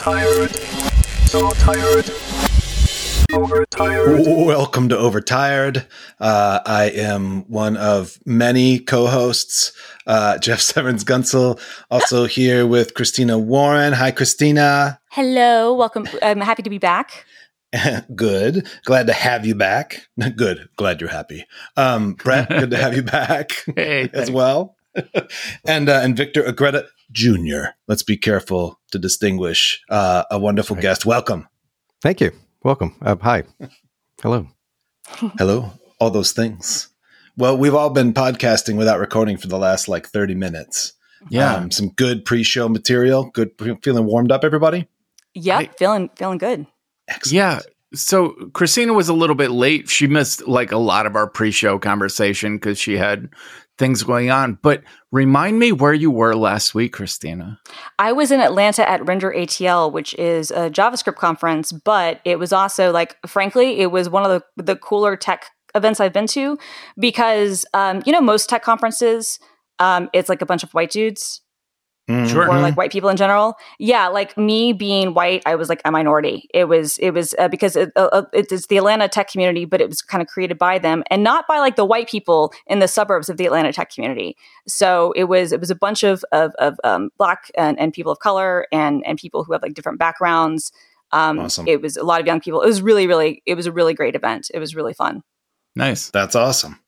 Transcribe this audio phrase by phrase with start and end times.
[0.00, 0.50] Tired.
[1.28, 2.10] So tired.
[3.34, 4.20] Overtired.
[4.26, 5.86] Welcome to Overtired.
[6.18, 9.72] Uh, I am one of many co-hosts.
[10.06, 11.60] Uh, Jeff Severns Guntzel,
[11.90, 13.92] also here with Christina Warren.
[13.92, 14.98] Hi, Christina.
[15.10, 16.06] Hello, welcome.
[16.22, 17.26] I'm happy to be back.
[18.14, 18.66] good.
[18.84, 20.06] Glad to have you back.
[20.36, 20.68] Good.
[20.76, 21.44] Glad you're happy.
[21.76, 24.30] Um, Brett, good to have you back Hey, as thanks.
[24.30, 24.76] well.
[25.66, 27.70] and uh, and Victor Agreda Jr.
[27.88, 30.82] Let's be careful to distinguish uh, a wonderful Right.
[30.82, 31.06] guest.
[31.06, 31.48] Welcome.
[32.02, 32.32] Thank you.
[32.62, 32.96] Welcome.
[33.02, 33.44] Uh, hi.
[34.22, 34.46] Hello.
[35.38, 35.72] Hello.
[35.98, 36.88] All those things.
[37.36, 40.92] Well, we've all been podcasting without recording for the last like 30 minutes.
[41.28, 41.54] Yeah.
[41.54, 43.24] Um, some good pre-show material.
[43.30, 43.50] Good
[43.82, 44.88] feeling warmed up, everybody.
[45.34, 46.66] Yep, I- feeling feeling good.
[47.08, 47.34] Excellent.
[47.34, 47.60] yeah.
[47.92, 49.88] So Christina was a little bit late.
[49.88, 53.28] She missed like a lot of our pre-show conversation because she had
[53.80, 54.58] things going on.
[54.62, 57.58] But remind me where you were last week, Christina.
[57.98, 62.52] I was in Atlanta at Render ATL, which is a JavaScript conference, but it was
[62.52, 66.58] also like, frankly, it was one of the the cooler tech events I've been to
[66.98, 69.40] because, um, you know, most tech conferences,
[69.78, 71.40] um, it's like a bunch of white dudes.
[72.26, 72.48] Sure.
[72.50, 73.54] or like white people in general.
[73.78, 76.48] Yeah, like me being white, I was like a minority.
[76.52, 79.64] It was it was uh, because it, uh, uh, it is the Atlanta tech community,
[79.64, 82.52] but it was kind of created by them and not by like the white people
[82.66, 84.36] in the suburbs of the Atlanta tech community.
[84.66, 88.12] So it was it was a bunch of of, of um, black and, and people
[88.12, 90.72] of color and and people who have like different backgrounds.
[91.12, 91.66] Um, Awesome.
[91.68, 92.62] It was a lot of young people.
[92.62, 94.50] It was really really it was a really great event.
[94.52, 95.22] It was really fun.
[95.76, 96.10] Nice.
[96.10, 96.78] That's awesome.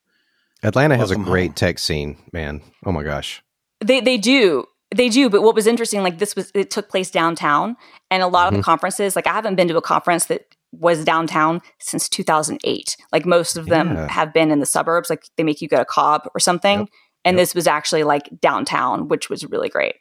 [0.62, 1.54] Atlanta has a great home.
[1.54, 2.62] tech scene, man.
[2.86, 3.42] Oh my gosh.
[3.80, 4.66] They they do.
[4.94, 7.76] They do, but what was interesting, like this was it took place downtown,
[8.10, 11.04] and a lot of the conferences, like I haven't been to a conference that was
[11.04, 12.96] downtown since 2008.
[13.12, 14.10] Like most of them Yeah.
[14.10, 16.88] have been in the suburbs, like they make you go to Cobb or something, Yep.
[17.24, 17.42] and Yep.
[17.42, 19.96] this was actually like downtown, which was really great.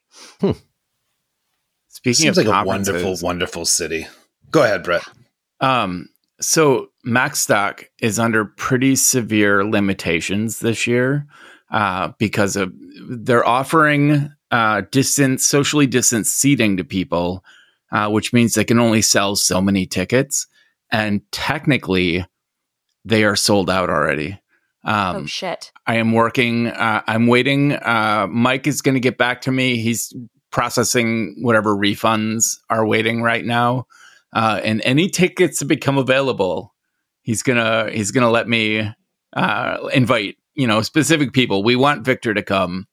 [1.87, 4.07] Speaking Seems of like a wonderful, wonderful city.
[4.49, 5.03] Go ahead, Brett.
[5.59, 6.07] Um,
[6.39, 11.27] so Macstock is under pretty severe limitations this year
[11.69, 12.73] uh, because of
[13.07, 17.43] they're offering uh, distance, socially distanced seating to people,
[17.91, 20.47] uh, which means they can only sell so many tickets,
[20.91, 22.25] and technically,
[23.05, 24.39] they are sold out already.
[24.83, 25.71] Um, oh shit!
[25.87, 26.67] I am working.
[26.67, 27.73] Uh, I'm waiting.
[27.73, 29.77] Uh, Mike is going to get back to me.
[29.77, 30.13] He's
[30.51, 33.85] processing whatever refunds are waiting right now,
[34.33, 36.73] uh, and any tickets that become available,
[37.21, 38.89] he's gonna he's gonna let me
[39.33, 41.63] uh, invite you know specific people.
[41.63, 42.87] We want Victor to come.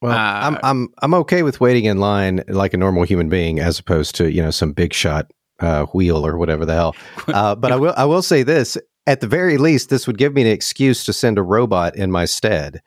[0.00, 3.58] Well, Uh, I'm I'm I'm okay with waiting in line like a normal human being
[3.60, 6.94] as opposed to, you know, some big shot uh, wheel or whatever the hell.
[7.28, 10.32] Uh, but I will I will say this, at the very least this would give
[10.34, 12.80] me an excuse to send a robot in my stead.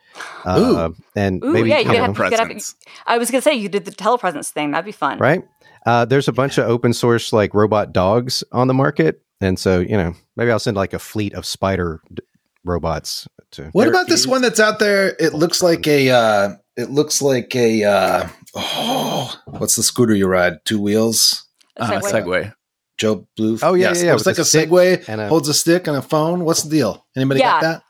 [0.45, 2.73] Uh, and Ooh, maybe yeah, you you could know, have- you have-
[3.05, 4.71] I was gonna say you did the telepresence thing.
[4.71, 5.43] That'd be fun, right?
[5.85, 9.79] Uh, there's a bunch of open source like robot dogs on the market, and so
[9.79, 12.23] you know maybe I'll send like a fleet of spider d-
[12.63, 13.63] robots to.
[13.73, 15.15] What about this one that's out there?
[15.19, 16.09] It looks like a.
[16.09, 17.83] Uh, it looks like a.
[17.83, 20.63] Uh, oh, what's the scooter you ride?
[20.65, 21.45] Two wheels.
[21.77, 22.01] A Uh.
[22.01, 22.53] Segway.
[22.97, 23.57] Joe Blue.
[23.63, 25.03] Oh, yeah, yeah, yeah, It's like the a Segway.
[25.07, 26.45] and a- holds a stick and a phone.
[26.45, 27.05] What's the deal?
[27.15, 27.53] Anybody Yeah.
[27.53, 27.83] got that?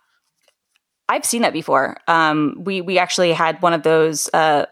[1.10, 1.98] I've seen that before.
[2.08, 4.30] Um, we we actually had one of those.
[4.34, 4.66] Uh,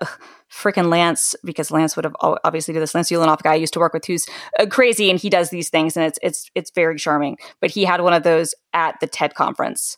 [0.52, 2.96] Freaking Lance, because Lance would have obviously do this.
[2.96, 4.26] Lance Ulanoff guy I used to work with, who's
[4.60, 7.38] uh, crazy, and he does these things, and it's it's it's very charming.
[7.62, 9.98] But he had one of those at the TED conference,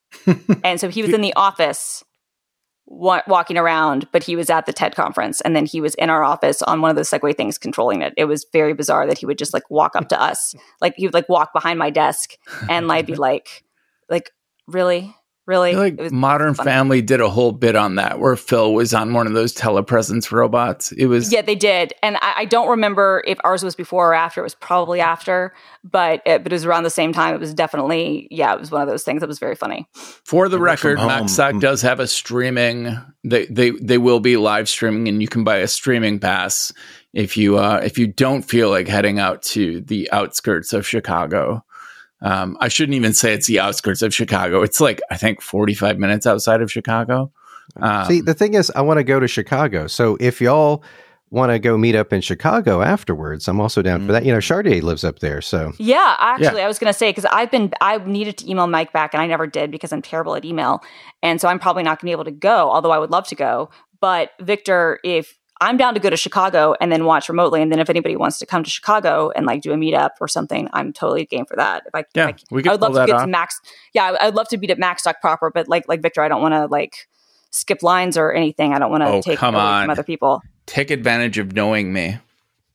[0.64, 2.02] and so he was in the office
[2.92, 6.10] wa- walking around, but he was at the TED conference, and then he was in
[6.10, 8.12] our office on one of those Segway things, controlling it.
[8.16, 11.06] It was very bizarre that he would just like walk up to us, like he
[11.06, 12.36] would like walk behind my desk,
[12.68, 13.64] and like be like,
[14.08, 14.30] like
[14.66, 15.14] really,
[15.46, 16.64] really, I feel like It was Modern fun.
[16.64, 20.30] Family did a whole bit on that where Phil was on one of those telepresence
[20.30, 20.92] robots.
[20.92, 24.14] It was Yeah, they did, and I, I don't remember if ours was before or
[24.14, 24.40] after.
[24.40, 25.52] It was probably after,
[25.84, 27.34] but it, but it was around the same time.
[27.34, 28.54] It was definitely yeah.
[28.54, 29.88] It was one of those things that was very funny.
[29.92, 31.10] For the I work from record, home.
[31.26, 31.60] Macstock Mm.
[31.60, 32.96] does have a streaming.
[33.24, 36.72] They they they will be live streaming, and you can buy a streaming pass
[37.12, 41.64] if you uh, if you don't feel like heading out to the outskirts of Chicago.
[42.22, 44.62] Um, I shouldn't even say it's the outskirts of Chicago.
[44.62, 47.32] It's like I think forty five minutes outside of Chicago.
[47.80, 49.86] Um, See, the thing is, I want to go to Chicago.
[49.86, 50.84] So if y'all
[51.30, 54.24] want to go meet up in Chicago afterwards, I'm also down for that.
[54.24, 57.50] You know, Chartier lives up there, so Yeah, actually, I was gonna say because I've
[57.50, 60.44] been I needed to email Mike back, and I never did because I'm terrible at
[60.44, 60.82] email,
[61.22, 62.70] and so I'm probably not gonna be able to go.
[62.70, 63.70] Although I would love to go,
[64.00, 67.78] but Victor, if I'm down to go to Chicago and then watch remotely, and then
[67.78, 70.92] if anybody wants to come to Chicago and like do a meetup or something, I'm
[70.92, 71.84] totally game for that.
[71.86, 73.22] If I, Yeah, if I, we could I would love to get off.
[73.22, 73.60] to Max.
[73.94, 76.42] Yeah, I- I'd love to be at Macstock proper, but like like Victor, I don't
[76.42, 77.06] want to like
[77.50, 78.74] skip lines or anything.
[78.74, 79.84] I don't want to Oh, take come away on.
[79.84, 80.42] from other people.
[80.66, 82.18] take advantage of knowing me.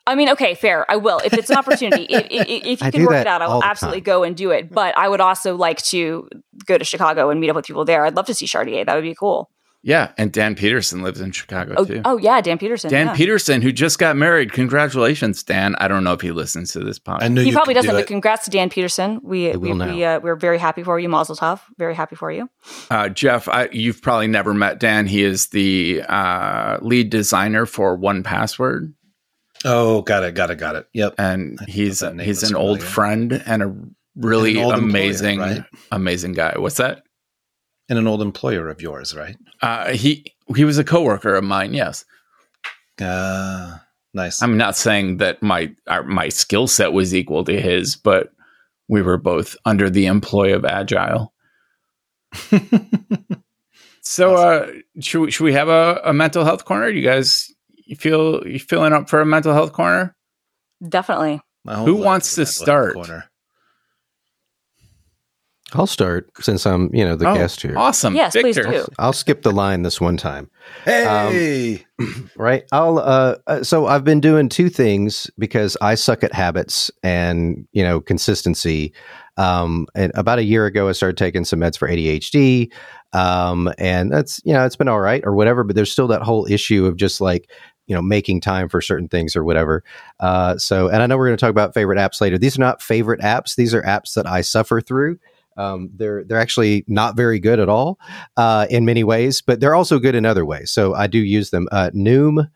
[0.05, 0.89] I mean, okay, fair.
[0.89, 2.03] I will if it's an opportunity.
[2.09, 4.05] if, if, if you do can work it out, I will absolutely time.
[4.05, 4.71] go and do it.
[4.71, 6.29] But I would also like to
[6.65, 8.05] go to Chicago and meet up with people there.
[8.05, 8.85] I'd love to see Chartier.
[8.85, 9.49] That would be cool.
[9.87, 12.01] Yeah, and Dan Peterson lives in Chicago Oh, too.
[12.03, 12.89] oh yeah, Dan Peterson.
[12.91, 13.15] Dan yeah.
[13.15, 14.51] Peterson, who just got married.
[14.51, 15.75] Congratulations, Dan.
[15.77, 17.31] I don't know if he listens to this I podcast.
[17.31, 17.95] knew He you probably could doesn't.
[17.95, 19.21] do But congrats to Dan Peterson.
[19.23, 20.17] We He we, will we now.
[20.17, 21.61] uh, we're very happy for you, Mazel Tov.
[21.77, 22.49] Very happy for you.
[22.91, 25.07] Uh, Jeff, I, you've probably never met Dan.
[25.07, 28.93] He is the uh, lead designer for One Password,
[29.63, 30.87] Oh, got it, got it, got it.
[30.93, 31.15] Yep.
[31.17, 33.73] and he's he's was an old friend and a
[34.17, 35.63] really And an old employer, amazing right?
[35.93, 36.55] amazing guy.
[36.57, 37.03] What's that?
[37.89, 39.37] And an old employer of yours, right?
[39.61, 41.73] Uh, he he was a coworker of mine.
[41.73, 42.03] Yes,
[43.01, 43.77] Uh,
[44.13, 44.41] nice.
[44.41, 48.31] I'm not saying that my our, my skill set was equal to his, but
[48.89, 51.33] we were both under the employ of Agile.
[54.09, 56.87] So, uh, should we, should we have a, a mental health corner?
[56.87, 57.53] You guys,
[57.85, 60.15] you feel you feeling up for a mental health corner?
[60.87, 61.41] Definitely.
[61.65, 62.93] Who wants to start?
[62.93, 63.25] corner.
[65.73, 67.77] I'll start since I'm, you know, the Oh, guest here.
[67.77, 68.85] Awesome, yes, please do.
[68.99, 70.49] I'll skip the line this one time.
[70.85, 71.85] Hey,
[72.37, 72.63] right?
[72.71, 77.67] I'll uh, uh so i've been doing two things because i suck at habits and
[77.71, 78.93] you know consistency.
[79.37, 82.71] Um and about a year ago i started taking some meds for adhd
[83.13, 86.21] um and that's you know it's been all right or whatever but there's still that
[86.23, 87.49] whole issue of just like
[87.85, 89.83] you know making time for certain things or whatever.
[90.19, 92.37] Uh so and i know we're going to talk about favorite apps later.
[92.37, 93.55] These are not favorite apps.
[93.55, 95.17] These are apps that i suffer through
[95.57, 97.99] um, they're they're actually not very good at all
[98.37, 100.71] uh, in many ways, but they're also good in other ways.
[100.71, 101.67] So I do use them.
[101.71, 102.47] Uh, Noom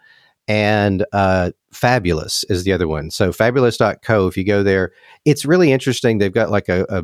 [0.47, 3.11] and uh, Fabulous is the other one.
[3.11, 4.91] So fabulous.co, if you go there,
[5.25, 6.17] it's really interesting.
[6.17, 7.03] They've got like a, a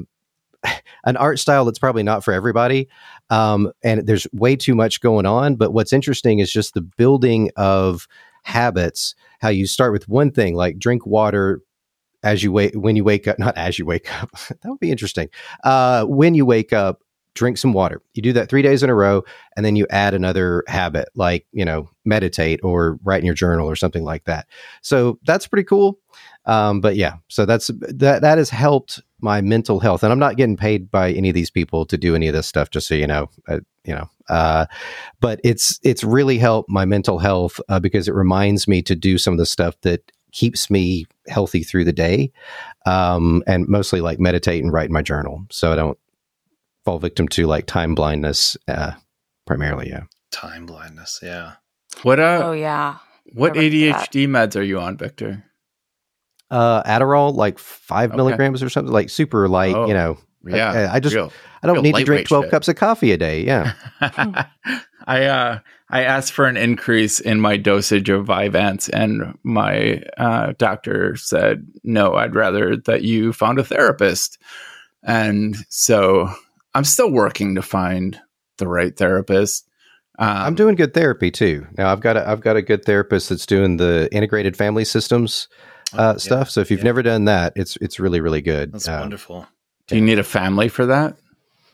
[1.05, 2.89] an art style that's probably not for everybody.
[3.29, 5.55] Um, and there's way too much going on.
[5.55, 8.07] But what's interesting is just the building of
[8.43, 11.61] habits, how you start with one thing like drink water
[12.27, 14.91] as you wait when you wake up not as you wake up that would be
[14.91, 15.29] interesting.
[15.63, 17.01] Uh when you wake up
[17.33, 18.01] drink some water.
[18.15, 19.23] You do that three days in a row
[19.55, 23.69] and then you add another habit like you know meditate or write in your journal
[23.69, 24.47] or something like that.
[24.81, 25.99] So that's pretty cool.
[26.45, 30.37] Um but yeah so that's that that has helped my mental health and i'm not
[30.37, 32.93] getting paid by any of these people to do any of this stuff just so
[32.93, 34.65] you know uh, you know uh
[35.19, 39.17] but it's it's really helped my mental health uh, because it reminds me to do
[39.17, 42.31] some of the stuff that keeps me healthy through the day
[42.85, 45.97] um, and mostly like meditate and write in my journal so i don't
[46.85, 48.91] fall victim to like time blindness uh,
[49.45, 51.19] primarily yeah time blindness.
[51.23, 51.53] Yeah.
[52.03, 52.97] What uh, oh yeah.
[53.33, 54.09] what I remember that.
[54.11, 55.43] ADHD meds are you on, Victor?
[56.51, 58.17] uh, adderall like five Okay.
[58.17, 61.31] milligrams or something like super light Oh, you know Yeah, I- I just- real.
[61.63, 62.51] i don't need to drink 12 shit.
[62.51, 63.73] cups of coffee a day yeah
[65.07, 65.59] I uh
[65.89, 71.65] I asked for an increase in my dosage of Vyvanse, and my uh, doctor said
[71.83, 72.13] no.
[72.15, 74.37] I'd rather that you found a therapist,
[75.03, 76.29] and so
[76.73, 78.19] I'm still working to find
[78.57, 79.63] the right therapist.
[80.19, 83.29] Um, i'm doing good therapy too now i've got a, i've got a good therapist
[83.29, 85.47] that's doing the integrated family systems
[85.93, 86.85] Oh, uh, yeah, stuff so if you've yeah.
[86.85, 89.45] never done that it's it's really really good That's Uh, wonderful.
[89.85, 91.17] Do you need a family for that?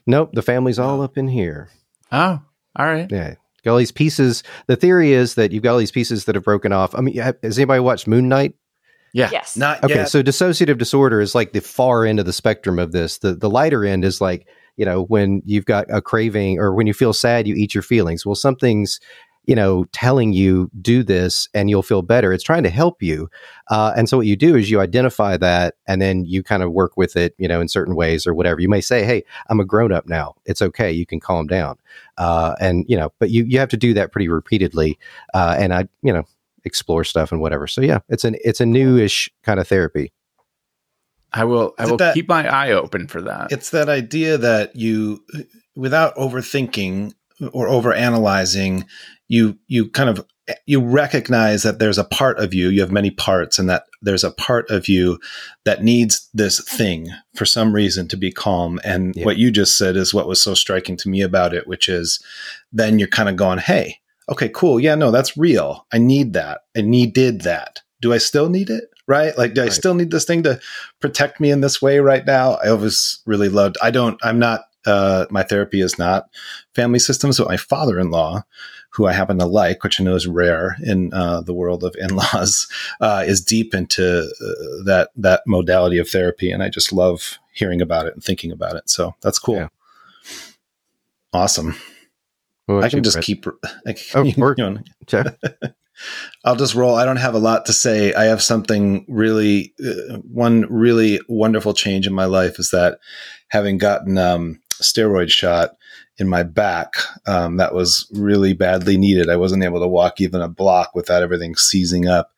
[0.05, 1.69] nope the family's all up in here
[2.11, 2.41] Oh,
[2.75, 3.09] all right.
[3.09, 3.35] Yeah.
[3.63, 4.43] Got all these pieces.
[4.67, 6.93] The theory is that you've got all these pieces that have broken off.
[6.95, 8.55] I mean, ha- has anybody watched Moon Knight?
[9.13, 9.29] Yeah.
[9.31, 9.55] Yes.
[9.55, 10.09] Not Okay, yet.
[10.09, 13.19] so dissociative disorder is like the far end of the spectrum of this.
[13.19, 16.87] The the lighter end is like, you know, when you've got a craving or when
[16.87, 18.25] you feel sad, you eat your feelings.
[18.25, 18.99] Well, something's,
[19.45, 22.31] you know, telling you do this and you'll feel better.
[22.31, 23.29] It's trying to help you.
[23.69, 26.71] Uh, and so what you do is you identify that and then you kind of
[26.71, 28.61] work with it, you know, in certain ways or whatever.
[28.61, 30.35] You may say, Hey, I'm a grown up now.
[30.45, 30.91] It's okay.
[30.91, 31.77] You can calm down.
[32.17, 34.97] Uh, and, you know, but you, you have to do that pretty repeatedly.
[35.33, 36.23] Uh, and I, you know,
[36.63, 37.67] explore stuff and whatever.
[37.67, 40.13] So yeah, it's an, it's a newish kind of therapy.
[41.33, 41.73] I will.
[41.79, 43.51] I will that- keep my eye open for that.
[43.51, 45.23] it's that idea that you
[45.75, 47.13] without overthinking
[47.51, 48.85] or overanalyzing
[49.33, 50.23] you you kind of
[50.67, 54.23] you recognize that there's a part of you you have many parts and that there's
[54.23, 55.17] a part of you
[55.65, 58.79] that needs this thing for some reason to be calm.
[58.83, 59.25] And Yeah.
[59.25, 62.21] what you just said is what was so striking to me about it which is
[62.71, 63.97] then you're kind of going hey
[64.29, 64.79] okay cool.
[64.79, 65.87] Yeah no that's real.
[65.91, 66.61] I need that.
[66.77, 67.81] I needed that.
[68.01, 68.83] Do i still need it?
[69.07, 69.35] Right?
[69.37, 70.59] Like do i still need this thing to
[70.99, 72.53] protect me in this way right now?
[72.63, 76.25] I always really loved i don't i'm not uh, my therapy is not
[76.75, 78.43] family systems but my father-in-law
[78.93, 81.95] who i happen to like which i know is rare in uh, the world of
[81.99, 82.67] in-laws
[83.01, 87.81] uh, is deep into uh, that that modality of therapy and i just love hearing
[87.81, 88.89] about it and thinking about it.
[88.89, 89.55] So that's cool.
[89.55, 89.67] Yeah.
[91.31, 91.75] awesome.
[92.67, 93.45] I can just keep
[94.15, 94.79] Oh, you know,
[96.43, 96.95] I'll just roll.
[96.95, 98.13] I don't have a lot to say.
[98.13, 102.99] I have something really, uh, one really wonderful change in my life is that
[103.49, 105.75] having gotten um, steroid shot
[106.23, 106.95] in my back,
[107.27, 109.29] um, that was really badly needed.
[109.29, 112.31] I wasn't able to walk even a block without everything seizing up.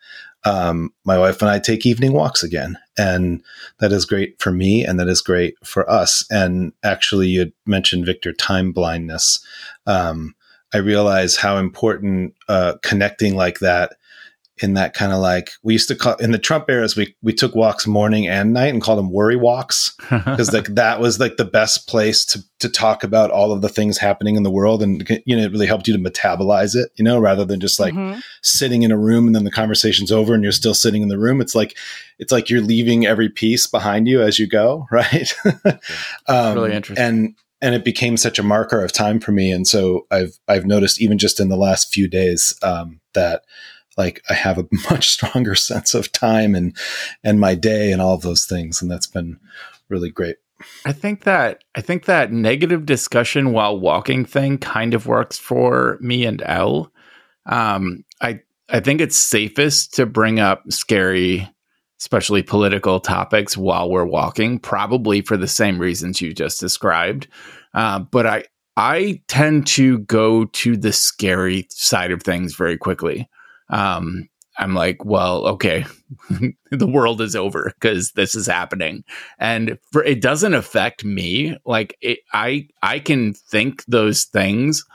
[0.43, 3.43] Um, my wife and I take evening walks again, and
[3.79, 6.25] that is great for me, and that is great for us.
[6.31, 9.39] And actually, you mentioned Victor time blindness.
[9.85, 10.35] Um,
[10.73, 13.97] I realize how important uh, connecting like that
[14.61, 17.33] in that kind of like we used to call in the Trump eras we we
[17.33, 21.35] took walks morning and night and called them worry walks because like that was like
[21.35, 24.81] the best place to to talk about all of the things happening in the world
[24.81, 27.79] and you know it really helped you to metabolize it you know rather than just
[27.81, 28.21] like Mhm.
[28.43, 31.19] sitting in a room and then the conversation's over and you're still sitting in the
[31.19, 31.75] room it's like
[32.17, 35.33] it's like you're leaving every piece behind you as you go right
[36.27, 37.03] um, Really interesting.
[37.05, 40.65] and and it became such a marker of time for me and so i've i've
[40.65, 43.43] noticed even just in the last few days um, that
[43.97, 46.75] like i have a much stronger sense of time and
[47.23, 49.39] and my day and all those things and that's been
[49.89, 50.37] really great
[50.85, 55.97] I think that I think that negative discussion while walking thing kind of works for
[56.01, 56.91] me and Elle.
[57.45, 61.47] Um, I I think it's safest to bring up scary,
[61.99, 67.27] especially political topics while we're walking, probably for the same reasons you just described.
[67.73, 68.45] Uh, but I
[68.77, 73.29] I tend to go to the scary side of things very quickly.
[73.69, 75.85] Um, I'm like, well, okay,
[76.71, 79.03] the world is over because this is happening.
[79.37, 81.57] And for it doesn't affect me.
[81.65, 84.85] Like it, i i can think those things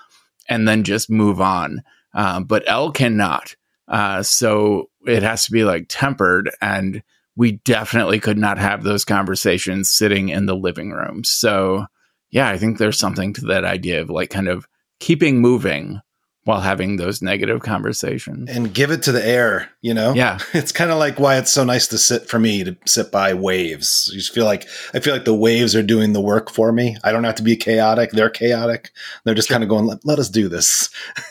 [0.49, 1.83] and then just move on.
[2.15, 3.55] Um, but Elle cannot.
[3.87, 6.51] Uh, so it has to be like tempered.
[6.63, 7.03] And
[7.37, 11.23] we definitely could not have those conversations sitting in the living room.
[11.25, 11.87] So
[12.31, 14.67] yeah i think there's something to that idea of like kind of
[14.99, 16.01] keeping moving
[16.45, 18.51] while having those negative conversations.
[18.51, 20.13] And give it to the air you know?
[20.15, 20.39] Yeah.
[20.55, 23.33] It's kind of like why it's so nice to sit for me to sit by
[23.35, 24.11] waves.
[24.13, 26.97] You just feel like i feel like the waves are doing the work for me.
[27.03, 28.11] I don't have to be chaotic.
[28.11, 28.91] They're chaotic.
[29.25, 30.91] They're just kind of going let, let us do this.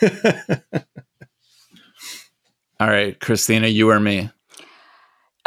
[2.80, 4.30] All right christina you or me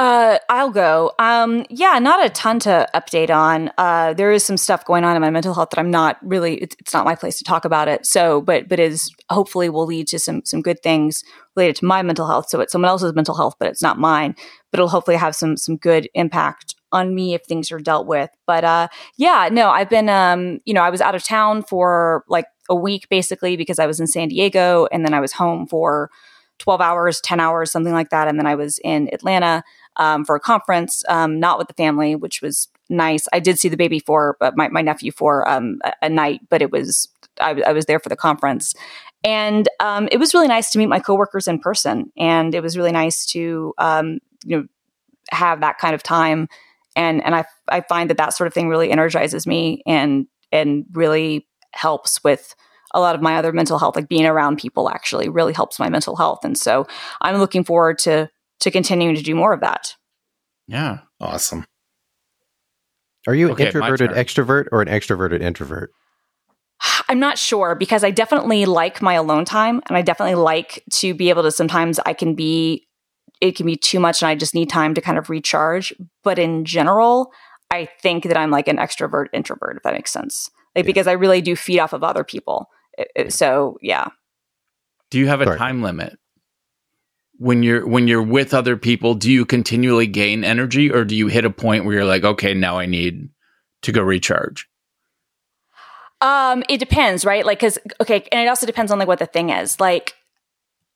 [0.03, 1.13] Uh, I'll go.
[1.17, 3.71] Um, yeah, not a ton to update on.
[3.77, 6.55] Uh, there is some stuff going on in my mental health that I'm not really.
[6.55, 8.05] It's, it's not my place to talk about it.
[8.05, 11.23] So, but but is hopefully will lead to some some good things
[11.55, 12.49] related to my mental health.
[12.49, 14.35] So it's someone else's mental health, but it's not mine.
[14.71, 18.29] But it'll hopefully have some some good impact on me if things are dealt with.
[18.45, 22.25] But uh, yeah, no, I've been um, you know, I was out of town for
[22.27, 25.65] like a week basically because I was in San Diego, and then I was home
[25.65, 26.11] for.
[26.59, 28.27] 12 hours, 10 hours, something like that.
[28.27, 29.63] And then I was in Atlanta
[29.97, 33.27] um, for a conference, um, not with the family, which was nice.
[33.33, 36.41] I did see the baby for uh, my, my nephew for um, a, a night,
[36.49, 37.09] but it was
[37.41, 38.75] I was there for the conference,
[39.23, 42.77] and um, it was really nice to meet my coworkers in person, and it was
[42.77, 44.67] really nice to um, you know
[45.31, 46.47] have that kind of time,
[46.95, 50.85] and and I I find that that sort of thing really energizes me and and
[50.91, 52.55] really helps with
[52.93, 55.89] a lot of my other mental health like being around people actually really helps my
[55.89, 56.41] mental health.
[56.43, 56.85] And so
[57.21, 59.95] i'm looking forward to to continuing to do more of that
[60.67, 61.65] yeah awesome
[63.27, 65.91] Are you an Okay, my introverted extrovert or an extroverted introvert?
[67.09, 71.13] I'm not sure because I definitely like my alone time and I definitely like to
[71.13, 72.87] be able to sometimes I can be
[73.41, 75.93] it can be too much and I just need time to kind of recharge.
[76.23, 77.31] But in general,
[77.71, 80.49] I think that I'm like an extrovert introvert, if that makes sense.
[80.75, 80.87] Like Yeah.
[80.87, 82.67] because I really do feed off of other people.
[82.97, 84.07] It- it- So yeah.
[85.11, 85.57] Do you have a Sorry.
[85.57, 86.17] time limit?
[87.37, 91.27] When you're when you're with other people, do you continually gain energy or do you
[91.27, 93.29] hit a point where you're like, okay, now I need
[93.81, 94.69] to go recharge?
[96.21, 97.45] Um, it depends, right?
[97.45, 99.79] Like, cause okay, and it also depends on like what the thing is.
[99.79, 100.15] Like,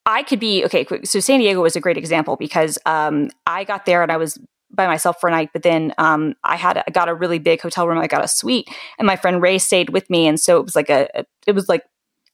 [0.05, 0.85] I could be okay.
[1.03, 4.39] So San Diego was a great example because um, I got there and I was
[4.71, 7.61] by myself for a night, but then um, I had I got a really big
[7.61, 7.97] hotel room.
[7.97, 10.75] I got a suite, and my friend Ray stayed with me, and so it was
[10.75, 11.83] like a, a it was like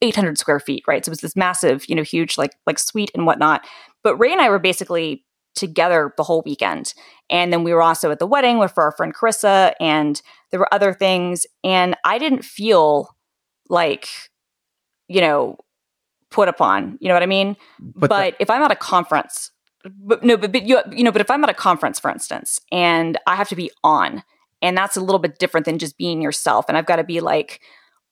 [0.02, 1.04] 800 square feet, right?
[1.04, 3.66] So it was this massive, you know, huge like like suite and whatnot.
[4.04, 6.94] But Ray and I were basically together the whole weekend,
[7.30, 10.60] and then we were also at the wedding with for our friend Carissa, and there
[10.60, 13.16] were other things, and I didn't feel
[13.70, 14.08] like,
[15.08, 15.58] you know,
[16.32, 16.98] put upon.
[17.00, 17.56] You know what I mean?
[17.80, 19.52] But But, that- if I'm at a conference,
[19.86, 22.60] but no, but, but you, you know, but if I'm at a conference, for instance,
[22.72, 24.24] and I have to be on,
[24.62, 27.20] and that's a little bit different than just being yourself, and I've got to be
[27.20, 27.60] like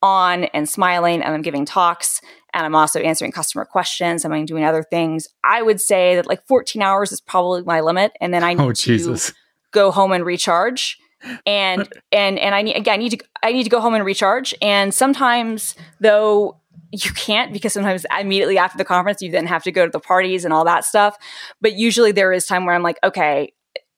[0.04, 2.22] on and smiling, and I'm giving talks,
[2.54, 5.28] and I'm also answering customer questions, I'm doing other things.
[5.44, 8.64] I would say that like 14 hours is probably my limit, and then I need
[8.64, 9.34] Oh to
[9.72, 10.98] go home and recharge
[11.46, 14.06] and and and I need again I need to I need to go home and
[14.06, 19.64] recharge and sometimes though you can't because sometimes immediately after the conference you then have
[19.64, 21.18] to go to the parties and all that stuff.
[21.62, 23.54] But usually there is time where I'm like, okay,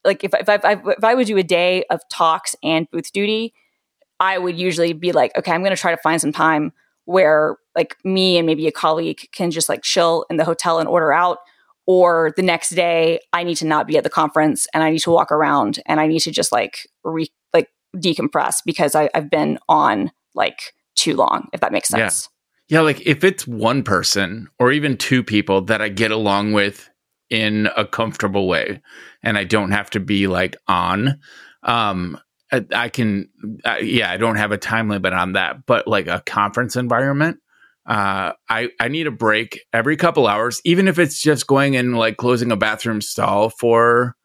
[0.06, 3.54] like if if I, if I would do a day of talks and booth duty,
[4.20, 6.72] I would usually be like, okay, I'm going to try to find some time
[7.06, 10.88] where like me and maybe a colleague can just like chill in the hotel and
[10.88, 11.40] order out.
[11.86, 15.00] Or the next day, I need to not be at the conference and I need
[15.00, 19.30] to walk around and I need to just like re like decompress because I, I've
[19.30, 22.30] been on like too long, if that makes sense.
[22.70, 26.90] Yeah, like if it's one person or even two people that I get along with
[27.30, 28.82] in a comfortable way
[29.22, 31.20] and I don't have to be like on,
[31.64, 32.18] um,
[32.74, 33.30] I, can,
[33.66, 37.38] uh, yeah, I don't have a time limit on that, but like a conference environment,
[37.86, 41.98] uh, I, I need a break every couple hours, even if it's just going and
[41.98, 44.16] like closing a bathroom stall for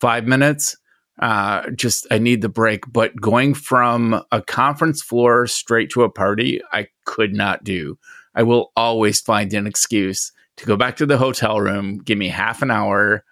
[0.00, 0.76] five minutes
[1.20, 2.84] uh, just I need the break.
[2.92, 7.98] But going from a conference floor straight to a party, I could not do.
[8.34, 12.28] I will always find an excuse to go back to the hotel room, give me
[12.28, 13.24] half an hour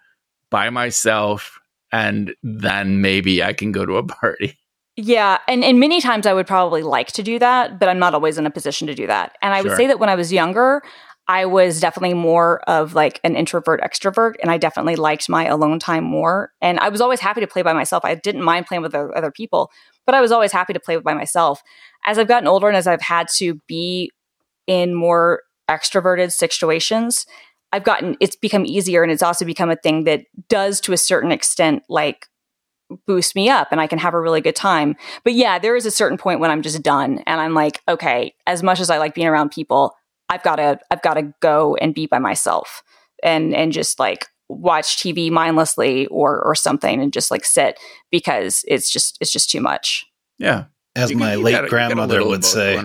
[0.49, 1.59] by myself,
[1.93, 4.57] and then maybe I can go to a party.
[4.95, 8.13] Yeah, and and many times I would probably like to do that, but I'm not
[8.13, 9.35] always in a position to do that.
[9.41, 9.71] And I Sure.
[9.71, 10.83] would say that when I was younger,
[11.27, 15.79] I was definitely more of like an introvert extrovert, and I definitely liked my alone
[15.79, 16.51] time more.
[16.61, 18.05] And I was always happy to play by myself.
[18.05, 19.71] I didn't mind playing with other other people,
[20.05, 21.63] but I was always happy to play by myself.
[22.05, 24.11] As I've gotten older and as I've had to be
[24.67, 27.25] in more extroverted situations,
[27.73, 30.97] I've gotten it's become easier, and it's also become a thing that does to a
[30.97, 32.27] certain extent like
[33.07, 34.95] boost me up and I can have a really good time.
[35.23, 38.35] But yeah, there is a certain point when I'm just done and I'm like, okay,
[38.45, 39.95] as much as I like being around people,
[40.29, 42.83] I've got to I've got to go and be by myself
[43.23, 47.79] and and just like watch TV mindlessly or or something and just like sit
[48.11, 50.05] because it's just it's just too much.
[50.37, 50.65] Yeah.
[50.95, 52.79] As You- my you late gotta- you got a grandmother would say.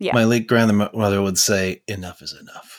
[0.00, 0.14] Yeah.
[0.14, 2.77] my late grandmother would say, enough is enough.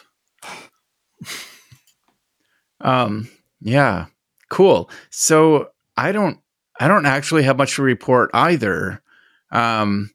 [2.81, 3.29] Um,
[3.61, 4.05] yeah,
[4.49, 4.89] cool.
[5.09, 6.39] So I don't,
[6.79, 9.01] I don't actually have much to report either.
[9.51, 10.11] Um,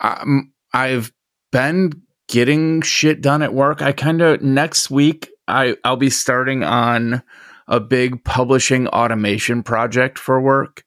[0.00, 1.12] I'm, I've
[1.52, 3.82] been getting shit done at work.
[3.82, 7.22] I kind of next week I I'll be starting on
[7.68, 10.84] a big publishing automation project for work.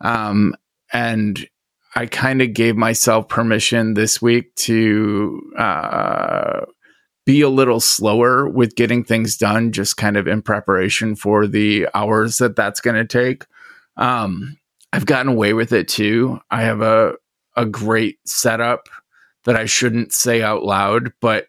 [0.00, 0.54] Um,
[0.92, 1.46] and
[1.94, 6.60] I kind of gave myself permission this week to uh,
[7.30, 11.86] be a little slower with getting things done, just kind of in preparation for the
[11.94, 13.46] hours that that's going to take.
[13.96, 14.58] Um,
[14.92, 16.40] I've gotten away with it too.
[16.50, 17.14] I have a
[17.56, 18.88] a great setup
[19.44, 21.46] that I shouldn't say out loud, but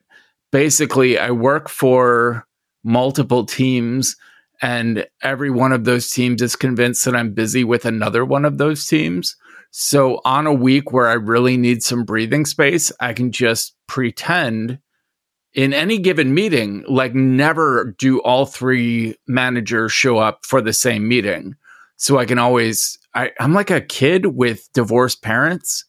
[0.52, 2.46] basically, I work for
[2.84, 4.16] multiple teams,
[4.62, 8.60] and every one of those teams is convinced that I'm busy with another one of
[8.60, 9.36] those teams.
[9.72, 14.78] So, on a week where I really need some breathing space, I can just pretend
[15.54, 21.08] in any given meeting, like never do all three managers show up for the same
[21.08, 21.56] meeting.
[21.98, 25.86] So I can always, I, I'm like a kid with divorced parents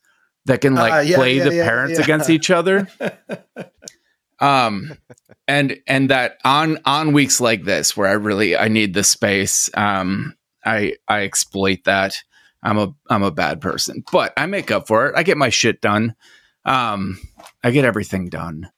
[0.46, 2.88] that can like Ah, yeah, play yeah, the yeah, parents against each other.
[4.40, 4.96] um,
[5.46, 9.70] and and that on on weeks like this where I really I need the space,
[9.74, 12.22] um, I I exploit that.
[12.62, 15.14] I'm a I'm a bad person, but I make up for it.
[15.16, 16.14] I get my shit done.
[16.64, 17.18] Um,
[17.64, 18.70] I get everything done.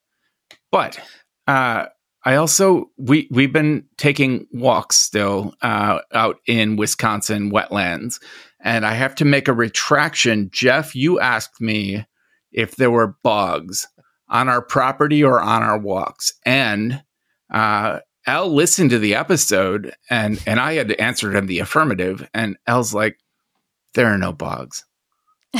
[0.75, 0.99] But
[1.47, 1.87] uh,
[2.25, 8.21] I also we we've been taking walks still uh, out in Wisconsin wetlands,
[8.59, 10.51] and I have to make a retraction.
[10.53, 12.05] Jeff, you asked me
[12.51, 13.87] if there were bugs
[14.29, 17.05] on our property or on our walks, and
[17.53, 22.57] uh, Al listened to the episode, and and I had answered him the affirmative, and
[22.67, 23.17] Al's like,
[23.95, 24.85] "There are no bugs."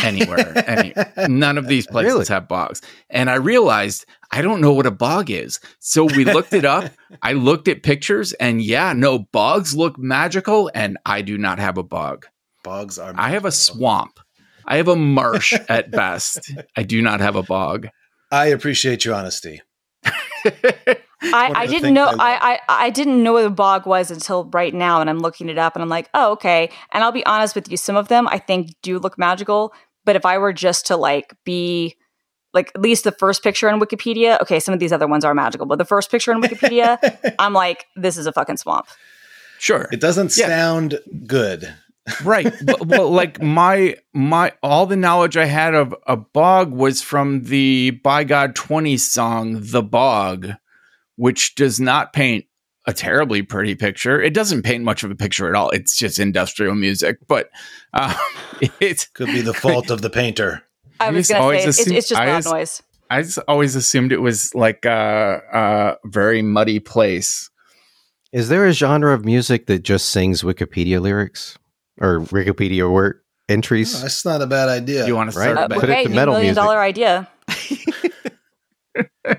[0.03, 0.93] Anywhere, any,
[1.29, 2.27] none of these places Really?
[2.27, 2.81] have bogs.
[3.11, 5.61] And I realized I don't know what a bog is.
[5.79, 6.91] So we looked it up.
[7.23, 11.79] I looked at pictures and yeah, no, bogs look magical and I do not have
[11.79, 12.27] a bog.
[12.63, 13.13] Bogs are.
[13.17, 14.19] I have a swamp.
[14.67, 16.51] I have a marsh at best.
[16.77, 17.89] I do not have a bog.
[18.33, 19.61] I appreciate your honesty.
[21.33, 22.21] I, I didn't know I love.
[22.21, 25.49] I, I I didn't know what a bog was until right now and I'm looking
[25.49, 26.71] it up and I'm like, oh okay.
[26.93, 29.73] And I'll be honest with you, some of them I think do look magical,
[30.05, 31.97] but if I were just to like be
[32.53, 35.35] like at least the first picture in Wikipedia, okay, some of these other ones are
[35.35, 38.87] magical, but the first picture in Wikipedia, I'm like, this is a fucking swamp.
[39.59, 39.89] Sure.
[39.93, 40.47] it doesn't Yeah.
[40.47, 41.73] sound good.
[42.23, 47.01] right but, well like my my all the knowledge i had of a bog was
[47.01, 50.51] from the by god 20 song the bog
[51.17, 52.45] which does not paint
[52.87, 56.19] a terribly pretty picture it doesn't paint much of a picture at all it's just
[56.19, 57.49] industrial music but
[57.95, 58.15] uh,
[58.81, 60.63] it's Could be the fault of the painter.
[61.01, 62.83] I I was gonna always say it's, assume- it's just I loud noise.
[63.11, 67.51] I just always assumed it was like a, a very muddy place.
[68.33, 71.59] Is there a genre of music that just sings Wikipedia lyrics
[72.01, 73.97] or Wikipedia word entries?
[73.97, 75.07] Oh, that's not a bad idea.
[75.07, 75.53] You want to Right.
[75.53, 76.63] start Uh, Put it okay, to metal million music.
[76.63, 77.29] dollar idea.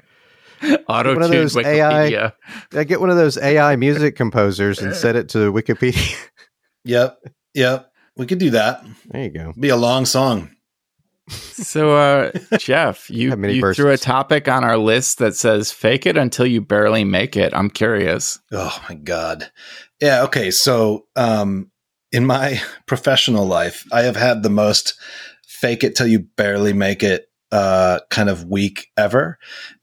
[0.87, 2.33] auto one of tune those AI Wikipedia?
[2.73, 6.15] I get one of those AI music composers and set it to Wikipedia.
[6.83, 7.19] Yep.
[7.53, 7.91] Yep.
[8.17, 8.85] We could do that.
[9.09, 9.53] there you go.
[9.59, 10.51] Be a long song.
[11.27, 15.71] So, uh, Jeff, you, Have many you threw a topic on our list that says
[15.71, 18.39] "fake it until you barely make it." I'm curious.
[18.51, 19.51] Oh my god.
[19.99, 20.51] Yeah, okay.
[20.51, 21.71] So, um
[22.11, 24.93] in my professional life, I have had the most
[25.45, 29.39] fake it till you barely make it uh kind of week ever.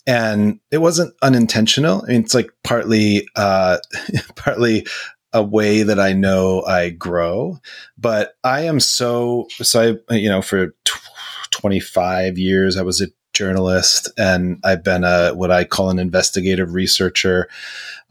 [0.06, 2.02] And it wasn't unintentional.
[2.04, 3.78] I mean, it's like partly uh
[4.36, 4.86] partly
[5.32, 7.58] a way that I know I grow,
[7.96, 11.08] but I am so so I you know for tw-
[11.52, 16.74] 25 years I was a journalist and I've been a what I call an investigative
[16.74, 17.48] researcher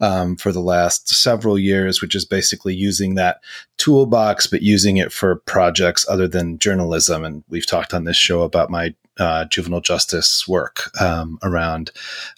[0.00, 3.40] um, for the last several years, which is basically using that
[3.78, 7.24] toolbox, but using it for projects other than journalism.
[7.24, 11.90] And we've talked on this show about my uh, juvenile justice work um, around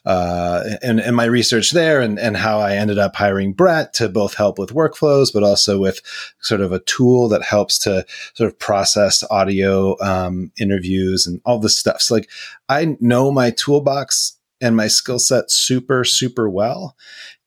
[0.05, 4.09] uh, and, and my research there and, and how I ended up hiring Brett to
[4.09, 6.01] both help with workflows, but also with
[6.41, 11.59] sort of a tool that helps to sort of process audio um, interviews and all
[11.59, 12.01] this stuff.
[12.01, 12.29] So like
[12.69, 16.97] I know my toolbox and my skill set super, super well.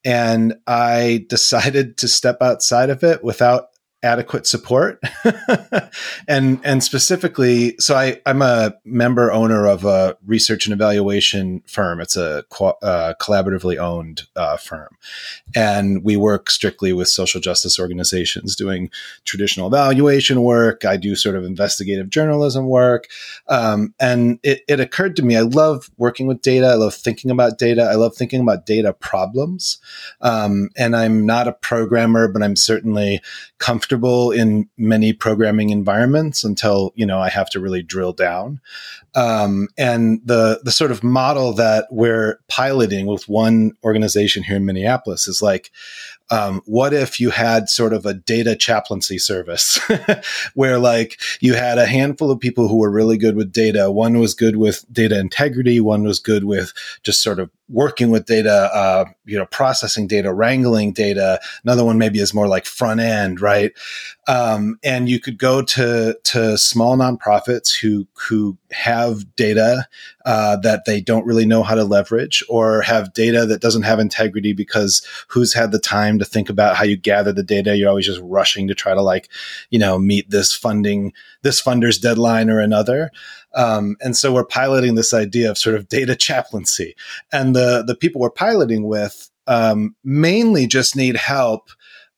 [0.05, 3.69] And I decided to step outside of it without
[4.07, 5.03] adequate support.
[6.27, 11.99] and and specifically, so I, I'm a member owner of a research and evaluation firm.
[11.99, 14.97] It's a co- uh, collaboratively owned uh, firm.
[15.55, 18.89] And we work strictly with social justice organizations doing
[19.25, 20.85] traditional evaluation work.
[20.85, 23.07] I do sort of investigative journalism work.
[23.49, 26.67] Um, and it, it occurred to me, I love working with data.
[26.67, 27.83] I love thinking about data.
[27.83, 29.79] I love thinking about data problems.
[30.21, 33.21] Um, and I'm not a programmer, but I'm certainly
[33.57, 33.96] comfortable
[34.31, 38.59] in many programming environments until, you know, I have to really drill down.
[39.15, 44.65] Um, and the, the sort of model that we're piloting with one organization here in
[44.65, 45.71] Minneapolis is like,
[46.29, 49.79] um, what if you had sort of a data chaplaincy service
[50.55, 54.19] where like you had a handful of people who were really good with data one
[54.19, 58.69] was good with data integrity one was good with just sort of working with data
[58.73, 61.39] uh, you know processing data wrangling data.
[61.63, 63.71] Another one maybe is more like front end right?
[64.27, 69.87] Um, and you could go to to small nonprofits who who have data
[70.25, 73.99] uh, that they don't really know how to leverage or have data that doesn't have
[73.99, 77.77] integrity because who's had the time to think about how you gather the data?
[77.77, 79.29] You're always just rushing to try to like
[79.69, 81.13] you know meet this funding
[81.47, 83.09] this funder's deadline or another
[83.53, 86.95] um, and so we're piloting this idea of sort of data chaplaincy
[87.31, 91.69] and the the people we're piloting with um, mainly just need help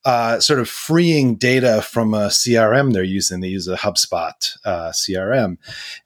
[0.04, 3.40] uh, sort of freeing data from a CRM they're using.
[3.40, 4.32] They use a HubSpot
[4.64, 5.58] uh, CRM,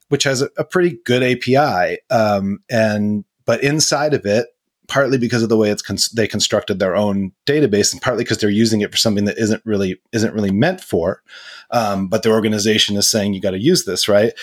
[0.09, 1.99] which has a, a pretty good API.
[2.09, 4.47] Um, and but inside of it,
[4.87, 8.49] partly because of the way it's they constructed their own database, and partly because they're
[8.49, 11.21] using it for something that isn't really isn't really meant for.
[11.71, 14.33] Um, but their organization is saying you got to use this, right?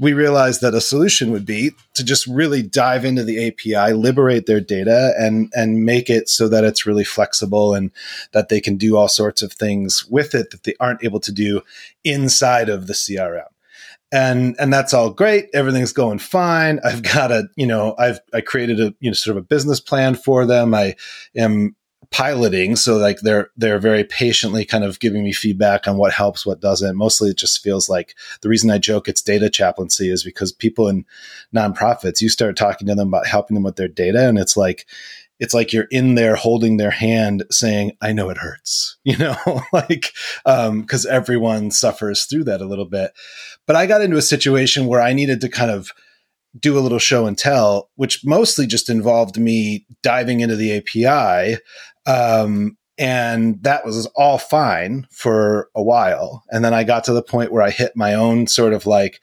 [0.00, 4.46] We realized that a solution would be to just really dive into the API, liberate
[4.46, 7.90] their data, and and make it so that it's really flexible and
[8.32, 11.32] that they can do all sorts of things with it that they aren't able to
[11.32, 11.62] do
[12.04, 13.46] inside of the CRM
[14.12, 15.48] and and that's all great.
[15.52, 16.80] Everything's going fine.
[16.84, 19.80] I've got a you know i've i created a you know sort of a business
[19.80, 20.74] plan for them.
[20.74, 20.96] I
[21.36, 21.74] am
[22.16, 26.46] piloting so like they're they're very patiently kind of giving me feedback on what helps
[26.46, 26.96] what doesn't.
[26.96, 30.88] Mostly it just feels like the reason i joke it's data chaplaincy is because people
[30.88, 31.04] in
[31.54, 34.86] nonprofits you start talking to them about helping them with their data and it's like
[35.40, 39.36] it's like you're in there holding their hand saying i know it hurts you know?
[39.74, 40.14] Like
[40.46, 43.12] um because everyone suffers through that a little bit.
[43.66, 45.92] But i got into a situation where i needed to kind of
[46.58, 51.60] do a little show and tell which mostly just involved me diving into the api
[52.06, 56.44] um and that was all fine for a while.
[56.50, 59.20] And then i got to the point where i hit my own sort of like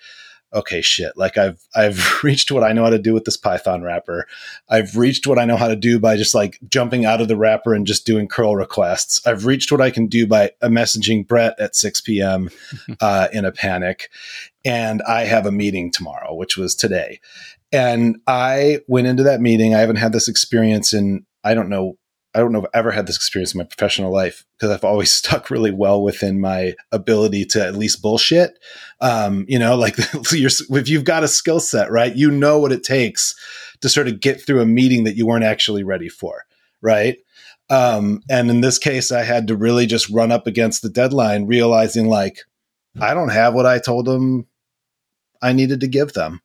[0.53, 3.81] okay shit like i've i've reached what i know how to do with this python
[3.81, 4.27] wrapper.
[4.69, 7.37] I've reached what i know how to do by just like jumping out of the
[7.37, 9.25] wrapper and just doing curl requests.
[9.25, 12.49] I've reached what i can do by messaging brett at 6 p.m
[13.01, 14.09] uh, in a panic.
[14.63, 17.19] And i have a meeting tomorrow which was today.
[17.71, 19.73] And i went into that meeting.
[19.73, 21.97] I haven't had this experience in i don't know
[22.35, 24.83] I don't know if I've ever had this experience in my professional life because I've
[24.83, 28.57] always stuck really well within my ability to at least bullshit.
[29.01, 32.83] Um, you know, like if you've got a skill set, right, you know what it
[32.83, 33.35] takes
[33.81, 36.45] to sort of get through a meeting that you weren't actually ready for,
[36.81, 37.17] right?
[37.69, 41.47] Um, and in this case, I had to really just run up against the deadline,
[41.47, 42.39] realizing like
[42.99, 44.47] I don't have what I told them
[45.41, 46.41] I needed to give them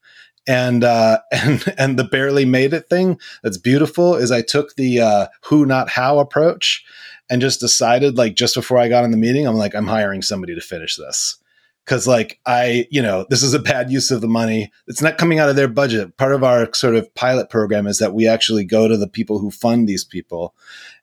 [0.48, 5.00] and uh, and and the barely made it thing that's beautiful is I took the
[5.00, 6.84] uh, who not how approach
[7.30, 10.22] and just decided like just before I got in the meeting I'm like I'm hiring
[10.22, 11.36] somebody to finish this.
[11.84, 14.70] Because like I you know this is a bad use of the money.
[14.86, 16.16] It's not coming out of their budget.
[16.18, 19.38] Part of our sort of pilot program is that we actually go to the people
[19.38, 20.54] who fund these people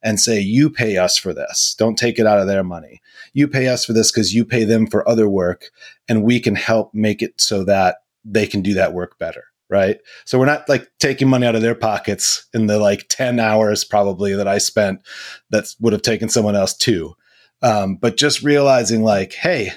[0.03, 1.75] and say you pay us for this.
[1.77, 3.01] Don't take it out of their money.
[3.34, 5.71] You pay us for this because you pay them for other work
[6.08, 9.99] and we can help make it so that they can do that work better right?
[10.25, 13.83] So we're not like taking money out of their pockets in the like 10 hours
[13.83, 15.01] probably that i spent
[15.49, 17.15] that would have taken someone else too.
[17.61, 19.71] Um, but just realizing like hey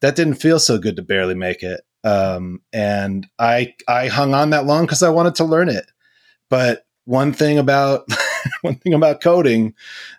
[0.00, 1.82] that didn't feel so good to barely make it.
[2.04, 5.90] Um, and i i hung on that long because i wanted to learn it.
[6.48, 8.08] But one thing about
[8.62, 9.74] one thing about coding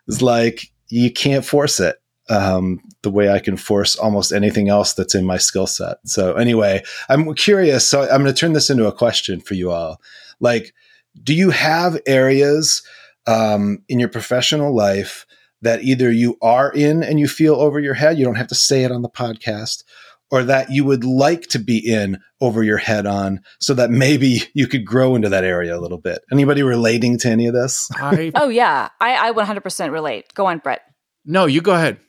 [0.08, 1.98] is like you can't force it
[2.30, 5.98] um, the way I can force almost anything else that's in my skill set.
[6.06, 7.88] So anyway, I'm curious.
[7.88, 10.02] So I'm going to turn this into a question for you all.
[10.40, 10.74] Like,
[11.22, 12.82] do you have areas
[13.28, 15.26] um, in your professional life
[15.62, 18.18] that either you are in and you feel over your head?
[18.18, 19.84] You don't have to say it on the podcast.
[20.32, 24.42] Or that you would like to be in over your head on, so that maybe
[24.56, 26.24] you could grow into that area a little bit.
[26.32, 27.92] Anybody relating to any of this?
[27.96, 30.34] I Oh yeah, I, I 100% relate.
[30.34, 30.82] Go on, Brett.
[31.26, 32.00] no, you go ahead.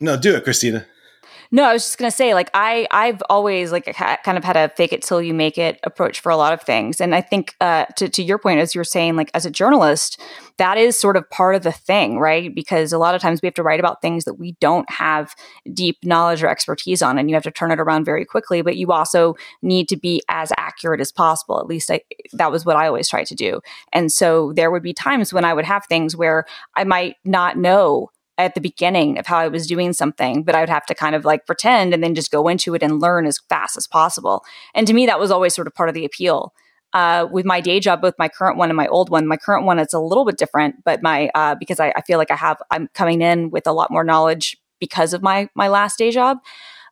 [0.00, 0.86] No, do it, Christina.
[1.52, 4.56] No, I was just gonna say, like I, I've always like ha- kind of had
[4.56, 7.20] a fake it till you make it approach for a lot of things, and I
[7.20, 10.20] think uh, to to your point, as you were saying, like as a journalist,
[10.58, 12.54] that is sort of part of the thing, right?
[12.54, 15.34] Because a lot of times we have to write about things that we don't have
[15.74, 18.62] deep knowledge or expertise on, and you have to turn it around very quickly.
[18.62, 21.58] But you also need to be as accurate as possible.
[21.58, 23.60] At least I, that was what I always tried to do.
[23.92, 26.44] And so there would be times when I would have things where
[26.76, 28.10] I might not know
[28.44, 31.14] at the beginning of how I was doing something, but I would have to kind
[31.14, 34.44] of like pretend and then just go into it and learn as fast as possible.
[34.74, 36.52] And to me, that was always sort of part of the appeal.
[36.92, 39.64] Uh, with my day job, both my current one and my old one, my current
[39.64, 42.36] one it's a little bit different, but my uh, because I, I feel like I
[42.36, 46.10] have I'm coming in with a lot more knowledge because of my my last day
[46.10, 46.38] job.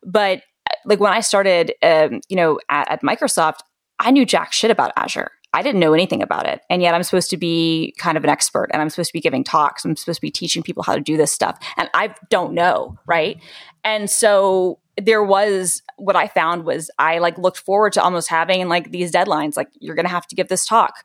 [0.05, 3.59] But uh, like when I started, um, you know, at, at Microsoft,
[3.99, 5.31] I knew jack shit about Azure.
[5.53, 6.61] I didn't know anything about it.
[6.69, 9.21] And yet I'm supposed to be kind of an expert and I'm supposed to be
[9.21, 9.83] giving talks.
[9.83, 11.57] I'm supposed to be teaching people how to do this stuff.
[11.75, 12.97] And I don't know.
[13.07, 13.41] Right.
[13.83, 18.67] And so there was what I found was I like looked forward to almost having
[18.67, 21.03] like these deadlines, like you're going to have to give this talk.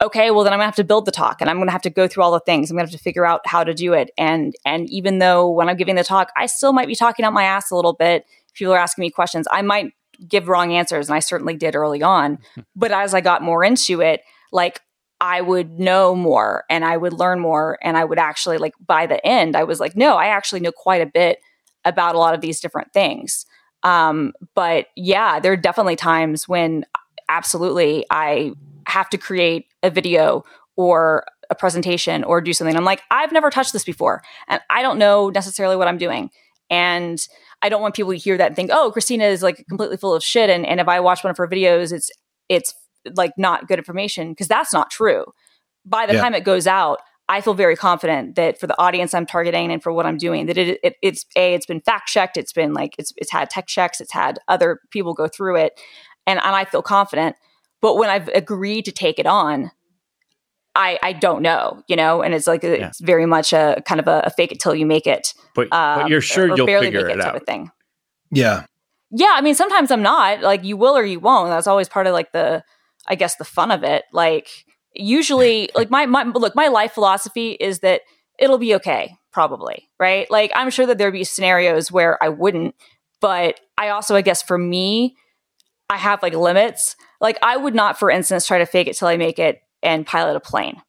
[0.00, 1.90] Okay, well then I'm gonna have to build the talk and I'm gonna have to
[1.90, 2.70] go through all the things.
[2.70, 4.10] I'm gonna have to figure out how to do it.
[4.18, 7.32] And and even though when I'm giving the talk, I still might be talking out
[7.32, 8.26] my ass a little bit.
[8.48, 9.46] If people are asking me questions.
[9.48, 9.92] I might
[10.28, 12.38] give wrong answers and I certainly did early on.
[12.76, 14.80] But as I got more into it, like
[15.20, 19.06] I would know more and I would learn more and I would actually like by
[19.06, 21.38] the end I was like no, I actually know quite a bit
[21.84, 23.46] about a lot of these different things.
[23.82, 26.84] Um but yeah, there are definitely times when
[27.28, 28.52] absolutely I
[28.88, 30.44] have to create a video
[30.76, 32.76] or a presentation or do something.
[32.76, 36.30] I'm like, I've never touched this before and I don't know necessarily what I'm doing.
[36.70, 37.24] And
[37.62, 40.14] I don't want people to hear that and think, oh, Christina is like completely full
[40.14, 40.50] of shit.
[40.50, 42.10] And, and if I watch one of her videos, it's
[42.48, 42.74] it's
[43.16, 45.24] like not good information because that's not true.
[45.84, 46.20] By the Yeah.
[46.20, 49.82] time it goes out, I feel very confident that for the audience I'm targeting and
[49.82, 52.72] for what I'm doing, that it, it it's a it's been fact checked, it's been
[52.74, 55.80] like it's it's had tech checks, it's had other people go through it,
[56.26, 57.36] and and I feel confident.
[57.80, 59.70] But when I've agreed to take it on,
[60.74, 64.08] I I don't know, you know, and it's like it's very much a kind of
[64.08, 66.66] a, a fake it till you make it But, uh, but you're sure or you'll
[66.66, 67.36] barely figure make it type out.
[67.36, 67.70] of thing.
[68.30, 68.64] Yeah.
[69.10, 70.40] Yeah, I mean, sometimes I'm not.
[70.40, 71.50] Like, you will or you won't.
[71.50, 72.64] That's always part of like the,
[73.06, 74.04] I guess, the fun of it.
[74.12, 74.48] Like,
[74.94, 78.00] usually, like my my look, my life philosophy is that
[78.38, 80.30] it'll be okay, probably, right?
[80.30, 82.74] Like, I'm sure that there'd be scenarios where I wouldn't,
[83.20, 85.16] but I also, I guess, for me,
[85.90, 86.96] I have like limits.
[87.20, 90.06] Like, I would not, for instance, try to fake it till I make it and
[90.06, 90.80] pilot a plane.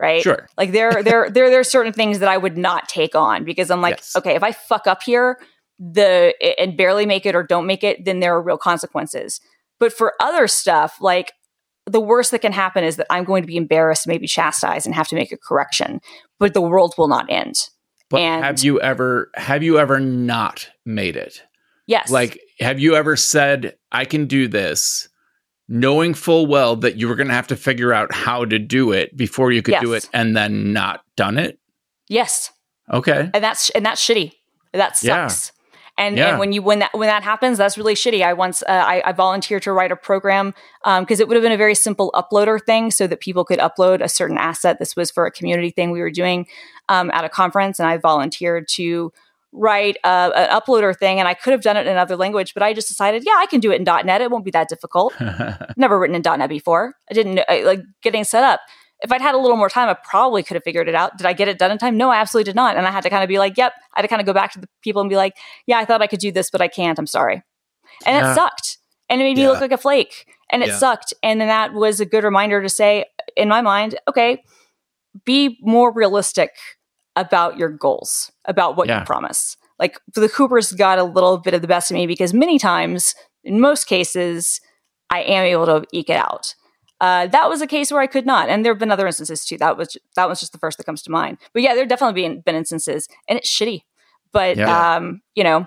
[0.00, 0.22] Right.
[0.22, 0.48] Sure.
[0.56, 3.70] Like there, there, there, there are certain things that I would not take on because
[3.70, 4.16] I'm like, Yes.
[4.16, 5.38] okay, if I fuck up here,
[5.78, 9.40] the and barely make it or don't make it, then there are real consequences.
[9.80, 11.32] But for other stuff, like
[11.86, 14.94] the worst that can happen is that I'm going to be embarrassed, maybe chastised, and
[14.94, 16.00] have to make a correction.
[16.38, 17.56] But the world will not end.
[18.08, 21.42] But And- have you ever have you ever not made it?
[21.88, 22.10] Yes.
[22.10, 25.08] Like, have you ever said, I can do this,
[25.72, 28.92] knowing full well that you were going to have to figure out how to do
[28.92, 31.58] it before you could do it and then not done it?
[32.08, 32.52] Yes.
[32.92, 33.30] Okay.
[33.32, 34.32] And that's and that's shitty.
[34.74, 35.26] That Yeah.
[35.28, 35.52] sucks.
[35.96, 36.28] And, Yeah.
[36.30, 38.22] and when you when that when that happens, that's really shitty.
[38.22, 40.52] I once uh, I, I volunteered to write a program
[40.84, 44.02] because it would have been a very simple uploader thing, so that people could upload
[44.02, 44.78] a certain asset.
[44.78, 46.46] This was for a community thing we were doing
[46.88, 49.12] um, at a conference, and I volunteered to
[49.52, 51.18] write uh, an uploader thing.
[51.18, 53.46] And I could have done it in another language, but I just decided, yeah, I
[53.46, 54.20] can do it in .NET.
[54.20, 55.12] It won't be that difficult.
[55.76, 56.94] Never written in .NET before.
[57.10, 58.60] I didn't I- like getting set up.
[59.02, 61.18] If I'd had a little more time, I probably could have figured it out.
[61.18, 61.96] Did I get it done in time?
[61.96, 62.76] No, I absolutely did not.
[62.76, 63.72] And I had to kind of be like, yep.
[63.94, 65.34] I had to kind of go back to the people and be like,
[65.66, 66.98] yeah, I thought I could do this, but I can't.
[67.00, 67.42] I'm sorry.
[68.06, 68.30] And Yeah.
[68.30, 68.78] it sucked.
[69.10, 69.50] And it made me Yeah.
[69.50, 70.26] look like a flake.
[70.52, 70.76] And it Yeah.
[70.78, 71.12] sucked.
[71.22, 74.42] And then that was a good reminder to say, in my mind, okay,
[75.24, 76.50] be more realistic
[77.16, 79.00] about your goals, about what Yeah.
[79.00, 79.56] you promise.
[79.78, 83.14] Like the Coopers got a little bit of the best of me because many times,
[83.44, 84.60] in most cases,
[85.10, 86.54] I am able to eke it out.
[87.00, 89.44] Uh, that was a case where I could not, and there have been other instances
[89.44, 89.58] too.
[89.58, 91.38] That was that was just the first that comes to mind.
[91.52, 93.82] But yeah, there definitely been been instances, and it's shitty.
[94.32, 94.94] But Yeah.
[94.96, 95.66] um, you know,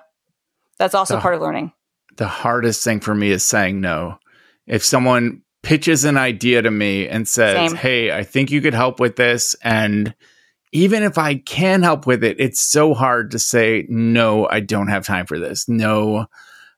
[0.80, 1.74] that's also The- part of learning.
[2.16, 4.18] the hardest thing for me is saying no.
[4.66, 7.76] If someone pitches an idea to me and says, Same.
[7.78, 10.16] "Hey, I think you could help with this," and
[10.76, 14.46] even if I can help with it, it's so hard to say no.
[14.50, 15.70] I don't have time for this.
[15.70, 16.26] No,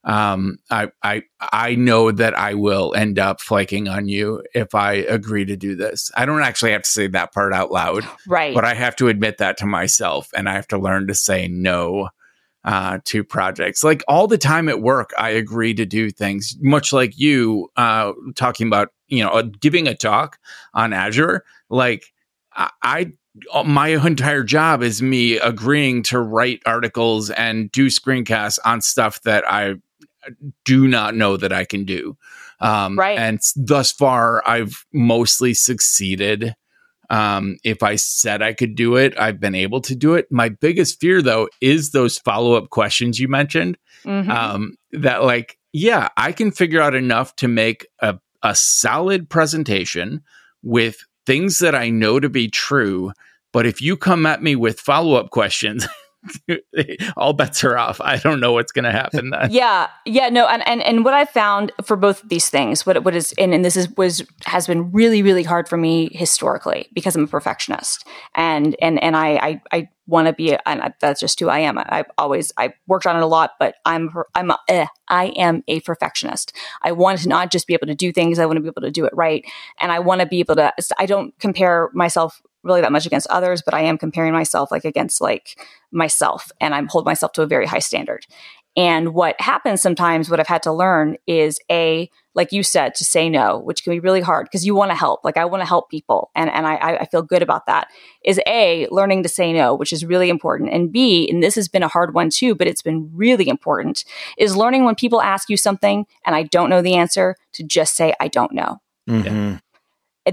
[0.04, 4.94] um, I I I know that I will end up flaking on you if I
[4.94, 6.12] agree to do this.
[6.16, 8.54] I don't actually have to say that part out loud Right.
[8.54, 11.48] but I have to admit that to myself, and I have to learn to say
[11.48, 12.10] no
[12.64, 13.84] uh, to projects.
[13.84, 18.12] Like all the time at work, I agree to do things, much like you uh,
[18.36, 20.38] talking about, you know, uh, giving a talk
[20.74, 21.44] on Azure.
[21.70, 22.14] Like
[22.54, 23.12] I, I,
[23.66, 29.44] my entire job is me agreeing to write articles and do screencasts on stuff that
[29.50, 29.76] I
[30.66, 32.18] do not know that I can do.
[32.60, 33.18] Um, Right.
[33.18, 36.56] And thus far, I've mostly succeeded.
[37.10, 40.28] Um, if I said I could do it, I've been able to do it.
[40.32, 43.78] My biggest fear, though, is those follow up questions you mentioned.
[44.04, 44.30] Mhm.
[44.30, 50.22] Um, that, like, yeah, I can figure out enough to make a, a solid presentation
[50.64, 53.12] with things that I know to be true.
[53.52, 55.86] But if you come at me with follow up questions,
[57.18, 58.02] all bets are off.
[58.02, 59.52] I don't know what's going to happen then.
[59.52, 63.04] yeah yeah no and, and and what i found for both of these things what
[63.04, 66.88] what is and, and this is was has been really really hard for me historically
[66.94, 68.06] because i'm a perfectionist.
[68.36, 71.60] And and and i i, I want to be and I- that's just who i
[71.60, 71.78] am.
[71.78, 75.26] I, i've always i worked on it a lot but i'm i'm a, eh, i
[75.28, 76.54] am a perfectionist.
[76.82, 78.40] I want to not just be able to do things.
[78.40, 79.46] I want to be able to do it right.
[79.80, 83.28] And i want to be able to i don't compare myself really that much against
[83.28, 85.60] others but i am comparing myself like against like
[85.92, 88.26] myself and i'm hold myself to a very high standard
[88.78, 93.04] and what happens sometimes, what I've had to learn is a, like you said, to
[93.04, 95.22] say no, which can be really hard because you want to help.
[95.26, 97.88] Like I want to help people and, and I, I feel good about that.
[98.24, 100.72] Is A, learning to say no, which is really important.
[100.72, 104.06] And B, and this has been a hard one too, but it's been really important,
[104.38, 107.96] is learning when people ask you something and I don't know the answer to just
[107.96, 108.78] say, I don't know
[109.10, 109.62] Mhm.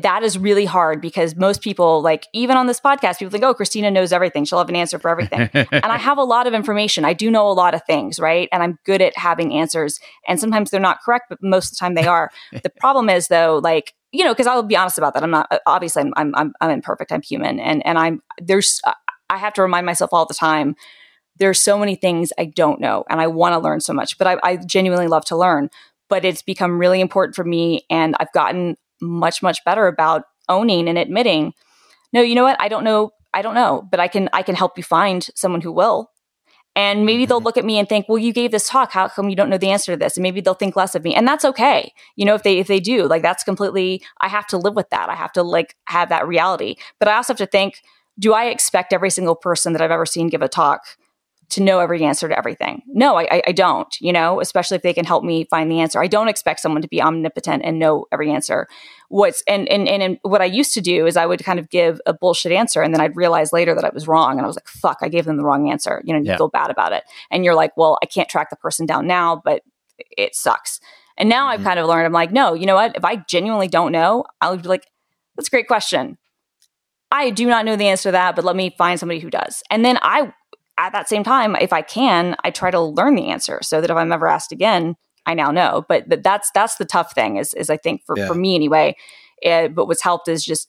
[0.02, 3.54] That is really hard because most people like even on this podcast people think oh
[3.54, 4.44] christina knows everything.
[4.44, 5.48] She'll have an answer for everything.
[5.54, 7.04] And i have a lot of information.
[7.04, 8.48] I do know a lot of things right?
[8.52, 10.00] And i'm good at having answers.
[10.26, 12.30] And sometimes they're not correct but most of the time they are.
[12.64, 15.22] The problem is though like you know because i'll be honest about that.
[15.22, 17.12] I'm not uh, obviously i'm i'm i'm, I'm imperfect.
[17.12, 17.60] I'm human.
[17.60, 18.94] And and i'm there's uh,
[19.30, 20.74] i have to remind myself all the time
[21.38, 24.26] there's so many things i don't know and i want to learn so much but
[24.26, 25.70] I, I genuinely love to learn.
[26.10, 30.88] But it's become really important for me and i've gotten much much better about owning
[30.88, 31.52] and admitting
[32.12, 32.60] no you know what?
[32.60, 35.60] I don't know i don't know but i can i can help you find someone
[35.60, 36.10] who will.
[36.76, 37.44] And maybe they'll mm-hmm.
[37.44, 38.90] look at me and think well you gave this talk.
[38.90, 40.16] How come you don't know the answer to this?
[40.16, 41.14] And maybe they'll think less of me.
[41.14, 41.92] And that's okay.
[42.16, 44.90] You know if they if they do like that's completely i have to live with
[44.90, 45.08] that.
[45.08, 46.76] I have to like have that reality.
[46.98, 47.82] But i also have to think
[48.18, 50.82] do i expect every single person that i've ever seen give a talk
[51.50, 52.82] to know every answer to everything.
[52.86, 55.80] No, I, I, I don't, you know, especially if they can help me find the
[55.80, 56.00] answer.
[56.02, 58.66] I don't expect someone to be omnipotent and know every answer.
[59.08, 61.68] What's and, and and and what I used to do is I would kind of
[61.70, 64.46] give a bullshit answer and then I'd realize later that I was wrong and I
[64.46, 66.02] was like, fuck, I gave them the wrong answer.
[66.04, 66.36] You know, you Yeah.
[66.36, 67.04] feel bad about it.
[67.30, 69.62] And you're like, well, I can't track the person down now, but
[69.98, 70.80] it sucks.
[71.16, 71.64] And now I've Mhm.
[71.64, 72.96] kind of learned, I'm like, no, you know what?
[72.96, 74.86] If I genuinely don't know, I'll be like,
[75.36, 76.18] that's a great question.
[77.12, 79.62] I do not know the answer to that, but let me find somebody who does.
[79.70, 80.32] And then I,
[80.78, 83.90] at that same time, if I can, I try to learn the answer so that
[83.90, 84.96] if I'm ever asked again,
[85.26, 85.84] I now know.
[85.88, 88.26] But, but that's that's the tough thing is is I think for, Yeah.
[88.28, 88.96] for me anyway.
[89.44, 90.68] Uh, but what's helped is just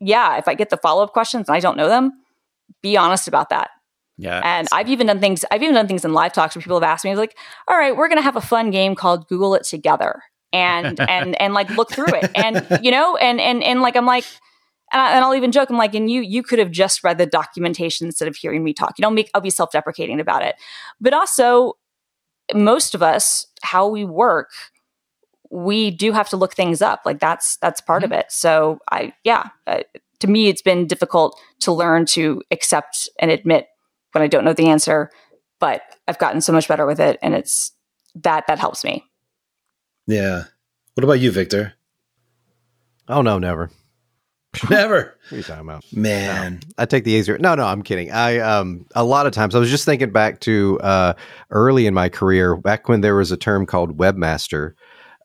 [0.00, 2.12] yeah, if I get the follow up questions and I don't know them,
[2.82, 3.70] be honest about that.
[4.16, 4.40] yeah.
[4.44, 5.44] And I've even done things.
[5.50, 7.36] I've even done things in live talks where people have asked me like,
[7.66, 10.22] "All right, we're going to have a fun game called Google it together,"
[10.52, 14.06] and and and like look through it, and you know, and and and like I'm
[14.06, 14.24] like,
[14.92, 17.18] and, I, and I'll even joke, I'm like, and you you could have just read
[17.18, 18.98] the documentation instead of hearing me talk.
[18.98, 20.56] You know, make I'll be self deprecating about it,
[21.00, 21.74] but also
[22.54, 24.50] most of us how we work
[25.50, 27.02] we do have to look things up.
[27.04, 28.12] Like that's that's part mm-hmm.
[28.12, 28.26] of it.
[28.30, 29.82] So i yeah uh,
[30.20, 33.68] to me it's been difficult to learn to accept and admit
[34.12, 35.10] when i don't know the answer
[35.60, 37.72] but i've gotten so much better with it and it's
[38.14, 39.04] that that helps me.
[40.06, 40.44] Yeah.
[40.94, 41.74] What about you victor?
[43.08, 43.70] Oh no never
[44.70, 45.16] Never.
[45.28, 45.84] what are you talking about?
[45.92, 46.54] Man.
[46.54, 47.38] No, I take the easier.
[47.38, 48.10] No, no, I'm kidding.
[48.10, 51.14] I um a lot of times I was just thinking back to uh
[51.50, 54.72] early in my career, back when there was a term called webmaster.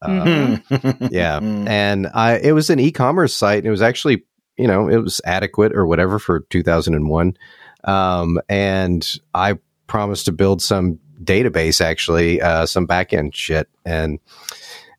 [0.03, 1.05] mm-hmm.
[1.11, 1.39] yeah.
[1.41, 4.23] And I it was an e-commerce site and it was actually,
[4.57, 7.37] you know, it was adequate or whatever for 2001.
[7.85, 9.57] Um and I
[9.87, 14.19] promised to build some database actually, uh some backend shit and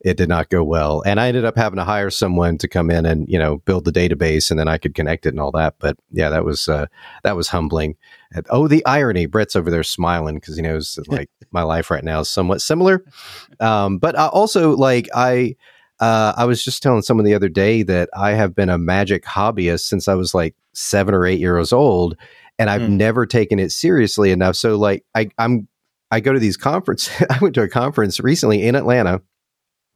[0.05, 1.01] it did not go well.
[1.03, 3.85] And I ended up having to hire someone to come in and, you know, build
[3.85, 5.77] the database and then I could connect it and all that.
[5.79, 6.85] But yeah, that was, uh,
[7.23, 7.97] that was humbling.
[8.31, 9.25] And, oh, the irony.
[9.25, 13.03] Brett's over there smiling because he knows like my life right now is somewhat similar.
[13.59, 15.55] Um, but I also like, I,
[15.99, 19.23] uh, I was just telling someone the other day that I have been a magic
[19.23, 22.15] hobbyist since I was like seven or eight years old,
[22.59, 22.91] and I've mm.
[22.91, 24.57] never taken it seriously enough.
[24.57, 25.69] So like I, I'm
[26.11, 27.25] I go to these conferences.
[27.29, 29.21] I went to a conference recently in Atlanta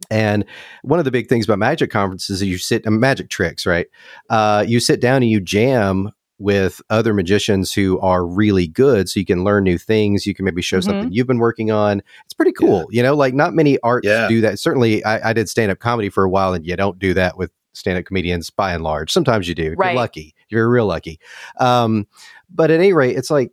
[0.09, 0.45] and
[0.83, 3.87] one of the big things about magic conferences is you sit uh, magic tricks, right?
[4.29, 9.19] Uh, you sit down and you jam with other magicians who are really good so
[9.19, 10.89] you can learn new things you can maybe show mm-hmm.
[10.89, 12.97] something you've been working on it's pretty cool yeah.
[12.97, 14.27] you know like not many arts yeah.
[14.27, 17.13] do that certainly I, I did stand-up comedy for a while and you don't do
[17.13, 19.89] that with stand-up comedians by and large sometimes you do right.
[19.89, 21.19] you're lucky you're real lucky
[21.59, 22.07] um,
[22.49, 23.51] but at any rate it's like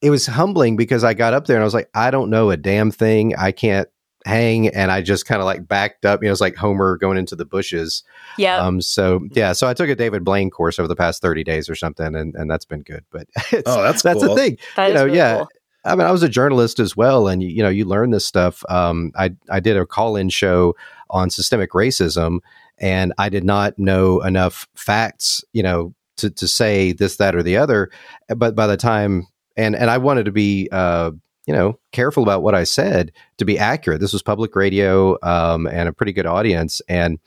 [0.00, 2.50] it was humbling because i got up there and i was like i don't know
[2.50, 3.88] a damn thing i can't
[4.24, 6.22] hang and I just kind of like backed up.
[6.22, 8.04] You know, it's like Homer going into the bushes.
[8.38, 8.58] Yeah.
[8.58, 8.80] Um.
[8.80, 9.52] So yeah.
[9.52, 12.34] So I took a David Blaine course over the past thirty days or something, and
[12.34, 13.04] and that's been good.
[13.10, 13.28] But
[13.66, 14.34] oh, that's that's cool.
[14.34, 14.58] the thing.
[14.76, 15.36] That you know, really yeah.
[15.38, 15.48] Cool.
[15.84, 18.26] I mean, I was a journalist as well, and you, you know, you learn this
[18.26, 18.64] stuff.
[18.68, 20.76] Um, I I did a call-in show
[21.10, 22.38] on systemic racism,
[22.78, 27.42] and I did not know enough facts, you know, to to say this, that, or
[27.42, 27.90] the other.
[28.28, 31.10] But by the time, and and I wanted to be, uh,
[31.46, 34.00] you know, careful about what I said to be accurate.
[34.00, 36.80] This was public radio um, and a pretty good audience.
[36.88, 37.18] And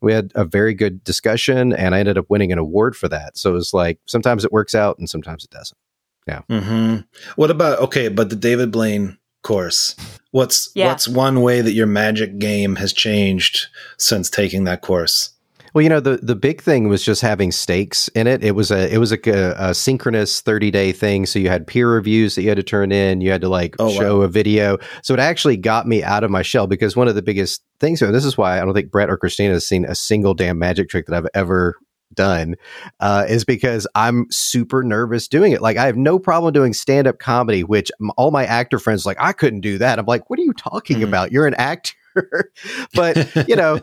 [0.00, 3.38] we had a very good discussion, and I ended up winning an award for that.
[3.38, 5.78] So it was like sometimes it works out and sometimes it doesn't.
[6.26, 6.42] Yeah.
[6.50, 6.96] Mm-hmm.
[7.36, 9.96] What about, okay, but the David Blaine course,
[10.30, 10.88] what's, yeah.
[10.88, 15.30] what's one way that your magic game has changed since taking that course?
[15.74, 18.44] Well, you know, the the big thing was just having stakes in it.
[18.44, 19.18] It was a it was a,
[19.56, 21.24] a synchronous thirty day thing.
[21.26, 23.20] So you had peer reviews that you had to turn in.
[23.20, 24.24] You had to like oh, show wow.
[24.24, 24.78] a video.
[25.02, 28.00] So it actually got me out of my shell because one of the biggest things.
[28.00, 30.58] So this is why I don't think Brett or Christina has seen a single damn
[30.58, 31.76] magic trick that I've ever
[32.14, 32.56] done
[33.00, 35.62] uh, is because I'm super nervous doing it.
[35.62, 39.16] Like I have no problem doing stand up comedy, which all my actor friends like
[39.20, 39.98] I couldn't do that.
[39.98, 41.04] I'm like, what are you talking mm.
[41.04, 41.32] about?
[41.32, 41.94] You're an actor.
[42.94, 43.80] but you know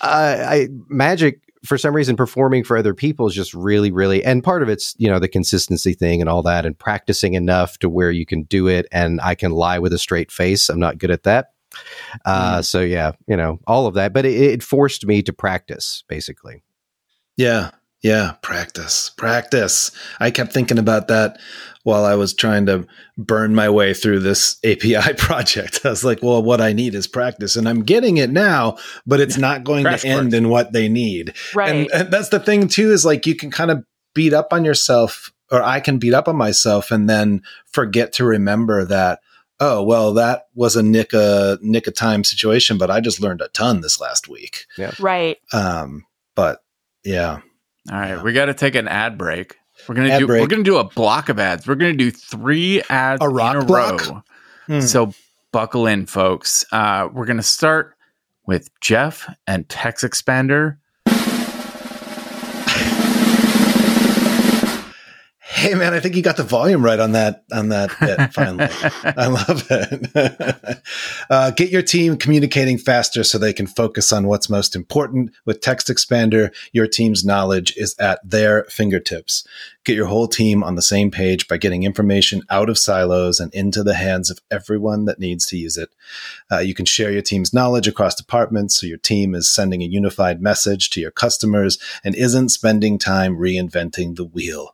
[0.00, 4.44] uh, I magic for some reason performing for other people is just really really and
[4.44, 7.88] part of it's you know the consistency thing and all that and practicing enough to
[7.88, 10.68] where you can do it and i can lie with a straight face.
[10.68, 11.52] I'm not good at that.
[12.24, 12.64] Uh, mm.
[12.64, 14.12] so yeah you know all of that.
[14.12, 16.62] But it, it forced me to practice basically.
[17.36, 17.70] Yeah.
[18.02, 19.90] Yeah, practice, practice.
[20.20, 21.38] I kept thinking about that
[21.84, 25.80] while I was trying to burn my way through this API project.
[25.84, 28.76] I was like, well, what I need is practice, and I'm getting it now,
[29.06, 31.34] but it's not going to end in what they need.
[31.54, 31.70] Right.
[31.70, 34.64] And, and that's the thing too is like you can kind of beat up on
[34.64, 39.20] yourself, or I can beat up on myself, and then forget to remember that
[39.60, 43.40] oh well that was a nick a nick of time situation but i just learned
[43.40, 46.04] a ton this last week yeah right um
[46.34, 46.58] but
[47.04, 47.38] yeah
[47.90, 49.56] all right, we got to take an ad break.
[49.88, 50.26] We're gonna ad do.
[50.26, 50.40] Break.
[50.40, 51.66] We're gonna do a block of ads.
[51.66, 54.06] We're gonna do three ads a rock in a block?
[54.08, 54.22] row.
[54.66, 54.80] Hmm.
[54.80, 55.12] So
[55.52, 56.64] buckle in, folks.
[56.72, 57.96] Uh, we're gonna start
[58.46, 60.76] with Jeff and TextExpander
[65.54, 68.18] Hey man, I think you got the volume right on that on that bit.
[68.34, 68.68] Finally,
[69.04, 70.82] I love it.
[71.30, 75.30] uh, get your team communicating faster so they can focus on what's most important.
[75.46, 79.46] With Text Expander, your team's knowledge is at their fingertips.
[79.84, 83.54] Get your whole team on the same page by getting information out of silos and
[83.54, 85.90] into the hands of everyone that needs to use it.
[86.50, 89.86] Uh, you can share your team's knowledge across departments so your team is sending a
[89.86, 94.72] unified message to your customers and isn't spending time reinventing the wheel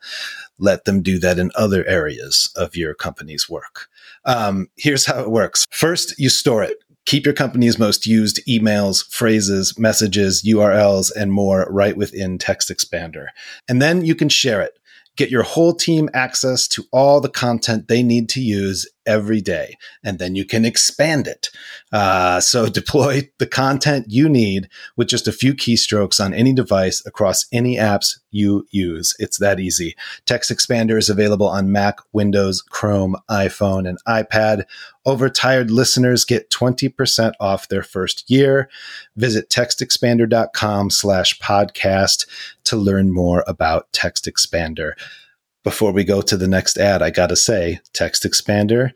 [0.61, 3.89] let them do that in other areas of your company's work.
[4.25, 5.67] Um, here's how it works.
[5.71, 6.79] First, you store it.
[7.07, 13.27] Keep your company's most used emails, phrases, messages, URLs, and more right within Text Expander.
[13.69, 14.79] And then you can share it.
[15.17, 19.77] Get your whole team access to all the content they need to use every day,
[20.05, 21.49] and then you can expand it.
[21.93, 27.05] Uh, so deploy the content you need with just a few keystrokes on any device
[27.07, 29.15] across any apps you use.
[29.19, 29.97] It's that easy.
[30.27, 34.65] Text Expander is available on Mac, Windows, Chrome, iPhone, and iPad.
[35.05, 38.69] Overtired listeners get 20% off their first year.
[39.17, 42.27] Visit textexpander.com slash podcast
[42.65, 44.93] to learn more about Text Expander.
[45.63, 48.93] Before we go to the next ad, I got to say, Text Expander,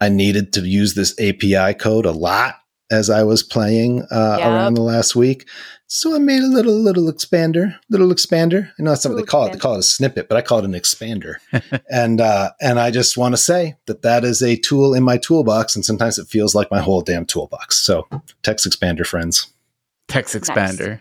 [0.00, 2.56] I needed to use this API code a lot
[2.90, 4.46] as I was playing uh, Yep.
[4.46, 5.48] around the last week.
[5.88, 8.70] So I made a little little expander, little expander.
[8.78, 9.52] I know that's not what they call it.
[9.52, 11.36] They call it a snippet, but I call it an expander.
[11.90, 15.16] and uh, and I just want to say that that is a tool in my
[15.16, 17.78] toolbox, and sometimes it feels like my whole damn toolbox.
[17.78, 18.08] So
[18.42, 19.52] text expander, friends.
[20.08, 21.00] Text expander.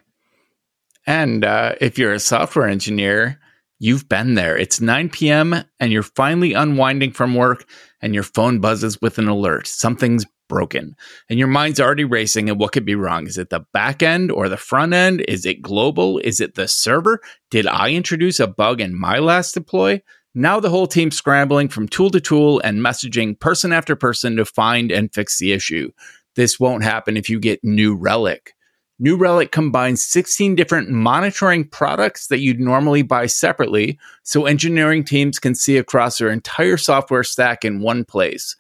[1.08, 3.40] And uh, if you're a software engineer,
[3.80, 4.58] you've been there.
[4.58, 5.56] It's 9 p.m.
[5.80, 7.68] and you're finally unwinding from work
[8.02, 9.68] and your phone buzzes with an alert.
[9.68, 10.96] Something's broken
[11.30, 13.28] and your mind's already racing and what could be wrong?
[13.28, 15.22] Is it the back end or the front end?
[15.28, 16.20] Is it global?
[16.20, 17.20] Is it the server?
[17.52, 20.02] Did I introduce a bug in my last deploy?
[20.34, 24.46] Now the whole team's scrambling from tool to tool and messaging person after person to
[24.46, 25.92] find and fix the issue.
[26.36, 28.55] This won't happen if you get New Relic.
[28.98, 35.38] New Relic combines 16 different monitoring products that you'd normally buy separately, so engineering teams
[35.38, 38.56] can see across their entire software stack in one place.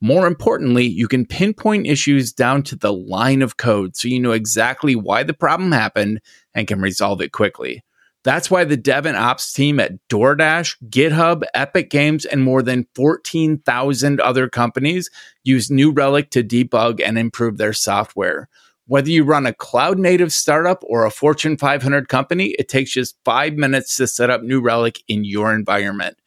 [0.00, 4.32] More importantly, you can pinpoint issues down to the line of code so you know
[4.32, 6.20] exactly why the problem happened
[6.52, 7.84] and can resolve it quickly.
[8.24, 12.88] That's why the dev and ops team at DoorDash, GitHub, Epic Games, and more than
[12.96, 15.10] 14,000 other companies
[15.44, 18.48] use New Relic to debug and improve their software.
[18.88, 23.16] Whether you run a cloud native startup or a Fortune 500 company, it takes just
[23.24, 26.18] five minutes to set up New Relic in your environment.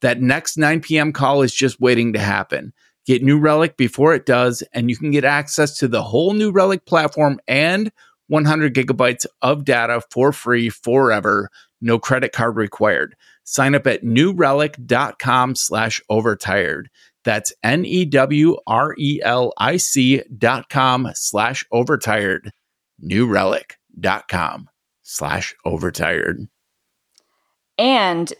[0.00, 1.12] That next 9 p.m.
[1.12, 2.72] call is just waiting to happen.
[3.04, 6.52] Get New Relic before it does, and you can get access to the whole New
[6.52, 7.90] Relic platform and
[8.28, 11.50] 100 gigabytes of data for free forever.
[11.80, 13.16] No credit card required.
[13.42, 16.88] Sign up at newrelic.com slash overtired.
[17.24, 22.52] That's N E W R E L I C dot com slash overtired.
[23.00, 24.68] New Relic dot com
[25.02, 26.46] slash overtired.
[27.76, 28.32] And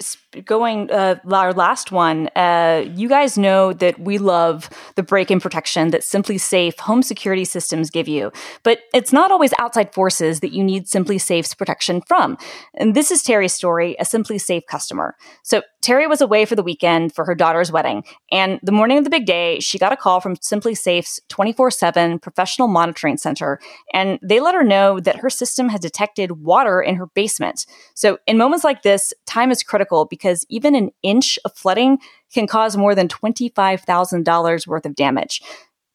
[0.45, 5.91] going uh, our last one, uh, you guys know that we love the break-in protection
[5.91, 8.33] that SimpliSafe home security systems give you,
[8.63, 12.37] but it's not always outside forces that you need SimpliSafe's protection from.
[12.75, 15.17] And this is Terry's story, a SimpliSafe customer.
[15.43, 19.05] So Terry was away for the weekend for her daughter's wedding, and the morning of
[19.05, 23.61] the big day, she got a call from SimpliSafe's 24/7 professional monitoring center,
[23.93, 27.67] and they let her know that her system had detected water in her basement.
[27.95, 31.99] So in moments like this, time is critical because even an inch of flooding
[32.33, 35.41] can cause more than $25,000 worth of damage.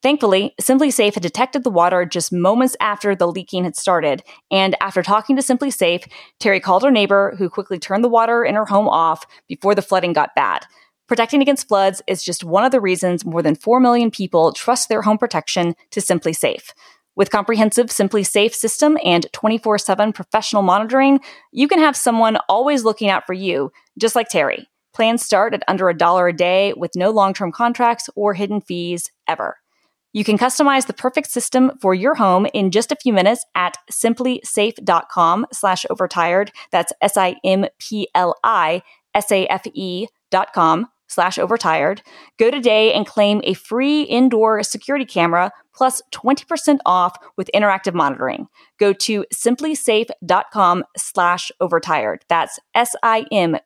[0.02, 4.24] Thankfully, SimpliSafe had detected the water just moments after the leaking had started.
[4.50, 6.10] And after talking to SimpliSafe,
[6.40, 9.82] Terry called her neighbor, who quickly turned the water in her home off before the
[9.82, 10.66] flooding got bad.
[11.10, 14.88] Protecting against floods is just one of the reasons more than 4 million people trust
[14.88, 16.72] their home protection to SimpliSafe.
[17.20, 21.20] With comprehensive SimpliSafe system and 24 7 professional monitoring,
[21.52, 24.70] you can have someone always looking out for you, just like Terry.
[24.94, 28.62] Plans start at under a dollar a day with no long term contracts or hidden
[28.62, 29.58] fees ever.
[30.14, 33.76] You can customize the perfect system for your home in just a few minutes at
[33.92, 36.54] simplisafe.com slash overtired.
[36.72, 38.82] That's S I M P L I
[39.14, 42.02] S A F E dot com slash overtired.
[42.38, 48.48] Go today and claim a free indoor security camera plus 20% off with interactive monitoring.
[48.80, 52.24] Go to simplisafe.com slash overtired.
[52.30, 53.62] That's S-I-M-P-L-I-S-A-F-E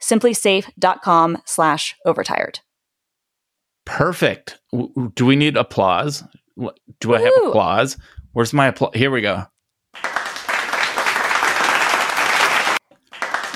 [0.00, 2.60] simplisafe.com slash overtired.
[3.84, 4.60] Perfect.
[5.14, 6.22] Do we need applause?
[7.00, 7.48] Do I have Woo.
[7.48, 7.96] applause?
[8.32, 8.92] Where's my applause?
[8.94, 9.44] Here we go.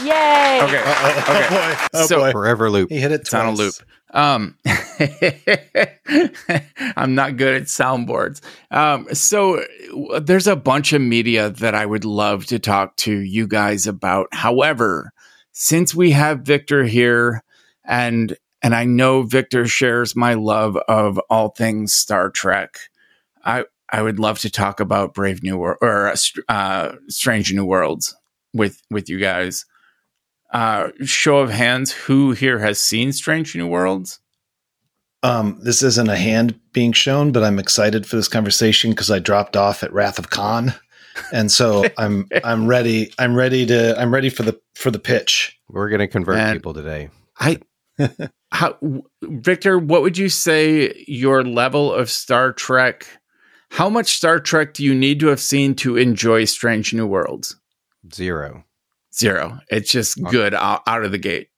[0.05, 0.61] Yay!
[0.63, 0.83] Okay.
[0.85, 1.19] Uh-oh.
[1.19, 1.47] Okay.
[1.49, 1.87] Oh boy.
[1.95, 2.33] Oh So- boy.
[2.33, 2.91] Forever loop.
[2.91, 3.59] He hit it It's on a twice.
[3.59, 3.75] loop.
[4.15, 4.59] Um,
[6.97, 8.41] I'm not good at soundboards.
[8.71, 9.65] Um, so
[10.21, 14.29] there's a bunch of media that I would love to talk to you guys about.
[14.33, 15.13] However,
[15.53, 17.43] since we have Victor here
[17.85, 22.79] and and I know Victor shares my love of all things Star Trek,
[23.45, 26.17] I I would love to talk about Brave New World or uh,
[26.49, 28.15] uh, Strange New Worlds
[28.55, 29.65] with with you guys.
[30.53, 34.21] Uh, show of hands, who here has seen Strange New Worlds?
[35.23, 39.19] Um, this isn't a hand being shown, but I'm excited for this conversation because I
[39.19, 40.75] dropped off at Wrath of Khan,
[41.33, 43.13] and so I'm I'm ready.
[43.19, 45.59] I'm ready to I'm ready for the for the pitch.
[45.69, 46.55] We're going to convert Man.
[46.55, 47.09] people today.
[47.39, 47.61] I
[48.53, 48.77] how
[49.23, 53.07] Victor, what would you say your level of Star Trek?
[53.71, 57.57] How much Star Trek do you need to have seen to enjoy Strange New Worlds?
[58.13, 58.65] Zero.
[59.15, 59.59] Zero.
[59.71, 61.49] It's just good out, out of the gate.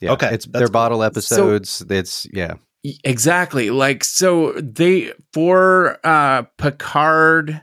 [0.00, 0.12] Yeah.
[0.12, 0.72] Okay, It's that's their cool.
[0.72, 1.82] bottle episodes.
[1.88, 2.54] it's yeah.
[3.02, 3.70] Exactly.
[3.70, 7.62] Like so they for uh Picard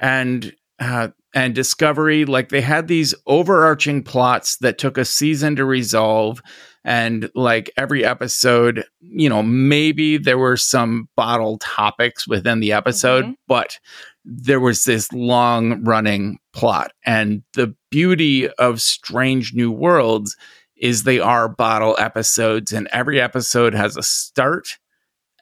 [0.00, 5.64] and uh and Discovery like they had these overarching plots that took a season to
[5.64, 6.40] resolve
[6.84, 13.24] and like every episode, you know, maybe there were some bottle topics within the episode,
[13.24, 13.34] Mhm.
[13.48, 13.78] but
[14.24, 16.92] there was this long running plot.
[17.04, 20.36] And the beauty of Strange New Worlds
[20.76, 24.78] is they are bottle episodes and every episode has a start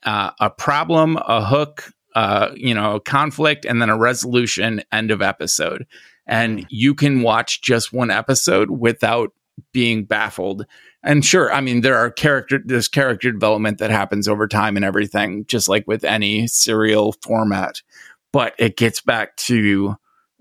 [0.04, 5.10] uh, a problem a hook uh, you know a conflict and then a resolution end
[5.10, 5.86] of episode.
[6.26, 9.32] And you can watch just one episode without
[9.72, 10.66] being baffled.
[11.04, 14.84] And sure i mean there are character there's character development that happens over time and
[14.84, 17.82] everything just like with any serial format
[18.32, 19.96] but it gets back to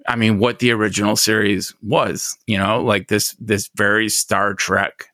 [0.08, 5.06] I mean, what the original series was, you know, like this this very Star Trek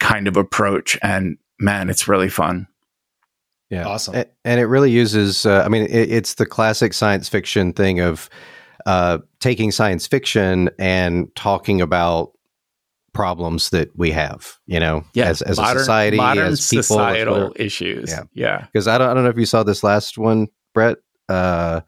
[0.00, 2.66] kind of approach, and man, it's really fun.
[3.70, 3.86] Yeah.
[3.86, 4.14] Awesome.
[4.14, 8.00] A- And it really uses, uh, I mean, it, it's the classic science fiction thing
[8.00, 8.28] of
[8.86, 12.32] uh, taking science fiction and talking about
[13.14, 16.82] problems that we have, you know, as, as a society, modern as people.
[16.82, 18.10] societal issues.
[18.10, 18.22] Yeah.
[18.34, 20.98] Yeah, Because I don't, I don't know if you saw this last one, Brett,
[21.28, 21.80] uh,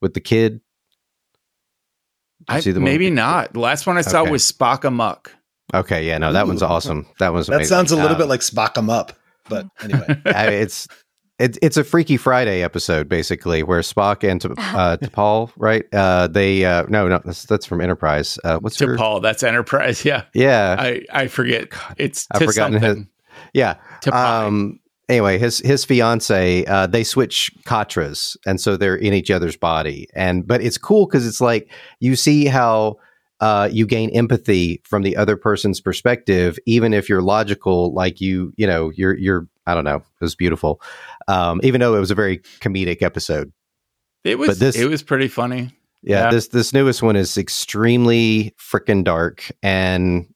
[0.00, 0.60] with the kid.
[2.48, 3.52] I, see the maybe with not.
[3.52, 4.30] The last one I saw Okay.
[4.30, 5.34] was Spock Amok.
[5.72, 7.06] Okay, yeah, no, that one's awesome.
[7.20, 7.68] That one's That amazing.
[7.76, 9.12] sounds a little Um, bit like Spock Spock 'em up,
[9.48, 10.20] but anyway.
[10.26, 10.88] I- it's
[11.38, 15.84] it, it's a Freaky Friday episode basically where Spock and T- uh, T'Pol, right?
[15.94, 18.38] Uh, they uh, no, no, that's, that's from Enterprise.
[18.44, 18.96] Uh, what's To her?
[18.96, 20.04] Paul, that's Enterprise.
[20.04, 21.68] Yeah, Yeah, I I forget.
[21.98, 22.98] It's I've to forgotten his-
[23.54, 23.76] yeah.
[24.02, 24.80] To Um,
[25.10, 30.08] anyway, his his fiance, uh, they switch Katras, and so they're in each other's body.
[30.14, 32.96] And but it's cool because it's like you see how
[33.40, 37.92] uh, you gain empathy from the other person's perspective, even if you're logical.
[37.92, 39.46] Like you, you know, you're you're.
[39.66, 39.96] I don't know.
[39.96, 40.80] It was beautiful,
[41.28, 43.52] um, even though it was a very comedic episode.
[44.24, 45.70] it was but this- it was pretty funny.
[46.02, 46.30] Yeah, Yeah.
[46.30, 50.26] this this newest one is extremely freaking dark, and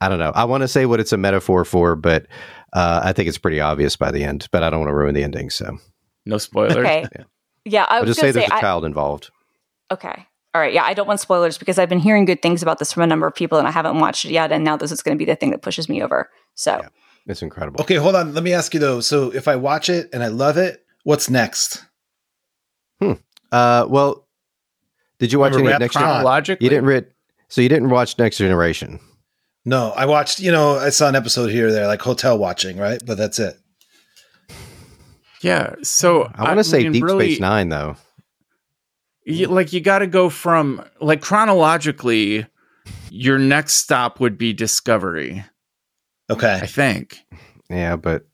[0.00, 0.32] I don't know.
[0.34, 2.26] I want to say what it's a metaphor for, but
[2.72, 4.48] uh, I think it's pretty obvious by the end.
[4.50, 5.78] But I don't want to ruin the ending, so
[6.26, 6.76] No spoilers.
[6.76, 7.06] Okay.
[7.16, 7.24] Yeah.
[7.66, 9.30] Yeah, I I'll was just say there's say, a I, child involved.
[9.90, 10.26] okay.
[10.52, 10.72] All right.
[10.72, 13.06] Yeah, I don't want spoilers because I've been hearing good things about this from a
[13.06, 14.50] number of people and I haven't watched it yet.
[14.50, 16.28] And now this is going to be the thing that pushes me over.
[16.56, 16.88] So Yeah.
[17.26, 17.80] It's incredible.
[17.82, 18.34] Okay, hold on.
[18.34, 19.00] Let me ask you though.
[19.00, 21.84] So if I watch it and I love it, what's next?
[23.52, 24.26] Uh, well,
[25.18, 25.96] did you watch Remember any next?
[25.96, 26.42] Con?
[26.44, 27.06] Gen- you didn't read,
[27.48, 29.00] so you didn't watch Next Generation.
[29.64, 30.40] No, I watched.
[30.40, 33.00] You know, I saw an episode here or there, like hotel watching, right?
[33.04, 33.56] But that's it.
[35.42, 35.74] Yeah.
[35.82, 37.96] So I want to say mean, Deep really, Space Nine, though.
[39.24, 42.46] you, like you got to go from like chronologically
[43.10, 45.44] your next stop would be discovery
[46.30, 46.60] Okay.
[46.62, 47.18] i think
[47.68, 48.24] Yeah, but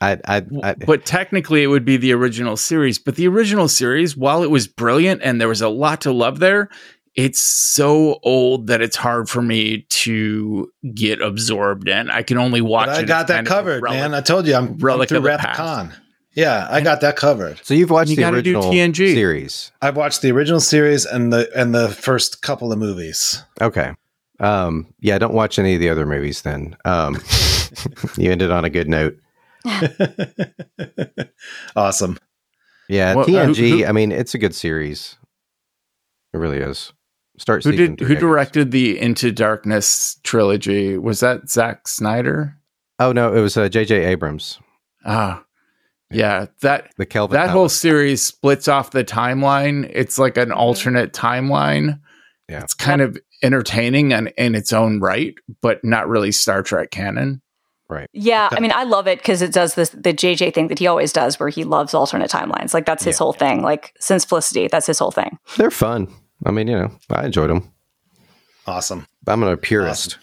[0.00, 4.16] I, I, I but technically it would be the original series but the original series
[4.16, 6.70] while it was brilliant and there was a lot to love there
[7.16, 12.60] it's so old that it's hard for me to get absorbed in i can only
[12.60, 13.98] watch But I it got that kind of a covered, relic.
[14.00, 14.14] man.
[14.14, 15.56] I told you, I'm, I'm relic through of the Wrath of past.
[15.58, 15.92] Khan.
[16.34, 17.58] Yeah, I got that covered.
[17.64, 19.14] so you've watched You the gotta do original TNG.
[19.14, 19.72] series.
[19.82, 23.42] I've watched the original series and the and the first couple of movies.
[23.60, 23.92] Okay.
[24.38, 26.76] Um, yeah, don't watch any of the other movies then.
[26.84, 27.18] Um,
[28.16, 29.18] you ended on a good note.
[31.76, 32.18] awesome.
[32.88, 33.56] Yeah, Well, uh, TNG.
[33.56, 35.16] who- who- I mean, it's a good series.
[36.32, 36.92] It really is.
[37.40, 37.64] Start.
[37.64, 38.20] who season did three, who I guess.
[38.20, 42.56] directed the into darkness trilogy was that Zack snyder
[42.98, 44.04] Oh no, it was uh, J.J.
[44.04, 44.58] Abrams.
[45.04, 45.42] ah
[46.10, 47.34] yeah that The Kelvin.
[47.34, 49.90] that whole series splits off the timeline.
[49.94, 52.00] It's like an alternate timeline.
[52.48, 52.62] Yeah.
[52.62, 57.40] It's kind of entertaining and in its own right, but not really Star Trek canon.
[57.88, 58.08] Right.
[58.12, 60.86] Yeah, I mean, I love it because it does this the JJ thing that he
[60.86, 62.74] always does, where he loves alternate timelines.
[62.74, 63.18] Like that's his Yeah.
[63.24, 63.62] whole thing.
[63.62, 65.38] Like since Felicity, that's his whole thing.
[65.56, 66.08] They're fun.
[66.44, 67.70] I mean, you know, I enjoyed them.
[68.66, 69.06] Awesome.
[69.26, 70.18] I'm not a purist.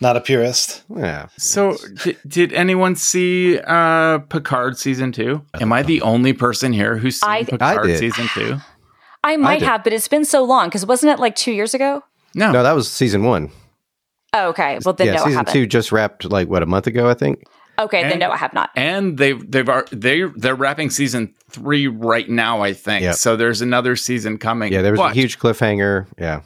[0.00, 0.84] Not a purist.
[0.94, 1.26] Yeah.
[1.38, 5.42] So, d- did anyone see uh, Picard season two?
[5.60, 8.58] Am I the only person here who's seen I- Picard I season two?
[9.24, 9.66] I might did.
[9.66, 12.02] have, but it's been so long because wasn't it like two years ago?
[12.34, 12.52] No.
[12.52, 13.50] No, that was season one.
[14.32, 14.78] Oh, okay.
[14.84, 15.52] Well, then yeah, no, season haven't.
[15.52, 17.42] two just wrapped like what a month ago, I think.
[17.80, 18.70] Okay, then no, I have not.
[18.76, 22.62] and they've they've ar- they they're wrapping season three right now.
[22.62, 23.14] I think Yep.
[23.16, 23.36] so.
[23.36, 24.72] There's another season coming.
[24.72, 26.06] Yeah, there was a huge cliffhanger.
[26.18, 26.40] Yeah.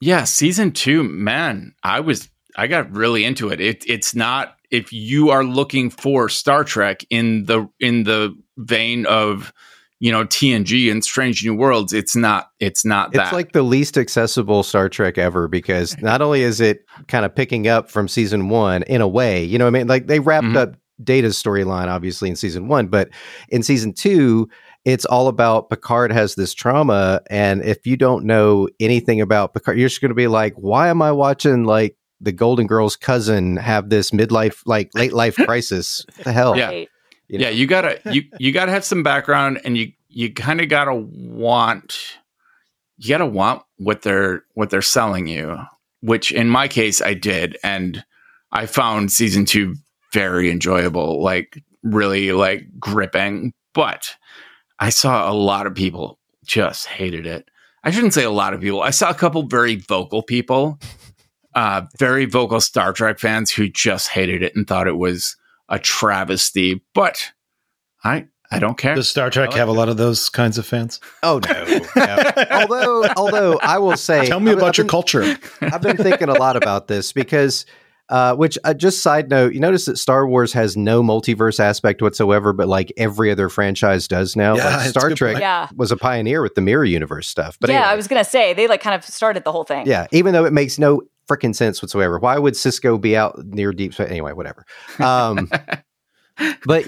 [0.00, 1.02] yeah season two.
[1.02, 3.60] Man, I was I got really into it.
[3.60, 9.06] It it's not if you are looking for Star Trek in the in the vein
[9.06, 9.52] of
[10.00, 11.92] you know TNG and Strange New Worlds.
[11.92, 12.50] It's not.
[12.60, 13.24] It's not that.
[13.24, 17.34] It's like the least accessible Star Trek ever because not only is it kind of
[17.34, 19.86] picking up from season one in a way, you know what I mean?
[19.88, 20.56] Like they wrapped Mhm.
[20.56, 23.08] up Data's storyline obviously in season one, but
[23.48, 24.48] in season two,
[24.84, 27.20] it's all about Picard has this trauma.
[27.30, 30.88] And if you don't know anything about Picard, you're just going to be like, why
[30.88, 36.04] am I watching like the Golden Girls cousin have this midlife, like late life crisis?
[36.16, 36.56] What the hell?
[36.56, 36.70] Yeah.
[36.70, 37.44] You know?
[37.44, 40.94] yeah, you gotta you you gotta have some background, and you you kind of gotta
[40.94, 42.16] want
[42.96, 45.58] you gotta want what they're what they're selling you.
[46.00, 48.02] Which in my case, I did, and
[48.50, 49.74] I found season two
[50.12, 53.52] very enjoyable, like really like gripping.
[53.74, 54.14] But
[54.78, 57.48] I saw a lot of people just hated it.
[57.84, 58.82] I shouldn't say a lot of people.
[58.82, 60.78] I saw a couple very vocal people,
[61.54, 65.36] uh, very vocal Star Trek fans who just hated it and thought it was
[65.68, 66.82] a travesty.
[66.94, 67.32] But
[68.02, 68.94] I I don't care.
[68.94, 71.00] Does Star Trek like have a lot of those kinds of fans?
[71.22, 71.80] Oh no.
[71.96, 72.32] no.
[72.50, 75.36] although, although I will say, Tell me I've- about I've your been- culture.
[75.60, 77.66] I've been thinking a lot about this because,
[78.08, 82.00] uh, which uh, just side note, you notice that Star Wars has no multiverse aspect
[82.00, 84.56] whatsoever, but like every other franchise does now.
[84.56, 85.40] Yeah, like Star Trek.
[85.40, 85.68] Yeah.
[85.76, 87.58] was a pioneer with the mirror universe stuff.
[87.60, 89.86] But yeah, anyway, I was gonna say they like kind of started the whole thing.
[89.86, 92.18] yeah, even though it makes no freaking sense whatsoever.
[92.18, 94.08] Why would Sisko be out near deep space?
[94.10, 94.64] Anyway, whatever.
[94.98, 95.50] Um,
[96.64, 96.86] but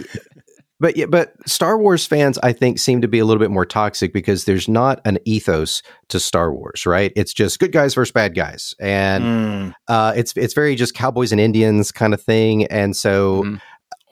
[0.81, 3.67] but yeah, but Star Wars fans, I think, seem to be a little bit more
[3.67, 7.13] toxic because there's not an ethos to Star Wars, right?
[7.15, 9.75] It's just good guys versus bad guys, and Mm.
[9.89, 12.67] uh, it's it's very just cowboys and Indians kind of thing.
[12.67, 13.61] And so, Mhm.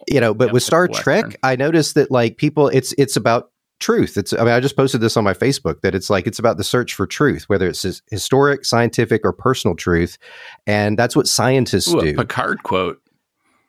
[0.06, 3.50] you know, but Yep, with Star Trek, I noticed that like people, it's it's about
[3.80, 4.16] truth.
[4.16, 6.56] It's I mean, I just posted this on my Facebook that it's like it's about
[6.56, 10.18] the search for truth, whether it's historic, scientific, or personal truth,
[10.66, 12.16] and that's what scientists Ooh, do.
[12.16, 13.00] Picard quote.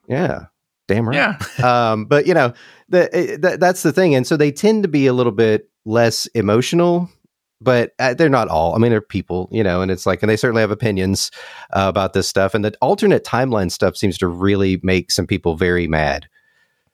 [0.07, 0.45] yeah,
[0.89, 1.91] damn right Yeah.
[1.91, 2.53] um, but you know,
[2.89, 5.69] the, eh, th- that's the thing, and so they tend to be a little bit
[5.85, 7.09] less emotional,
[7.61, 8.75] but uh, they're not all.
[8.75, 11.29] I mean, they're people, you know, and it's like, and they certainly have opinions
[11.73, 15.55] uh, about this stuff, and the alternate timeline stuff seems to really make some people
[15.55, 16.27] very mad,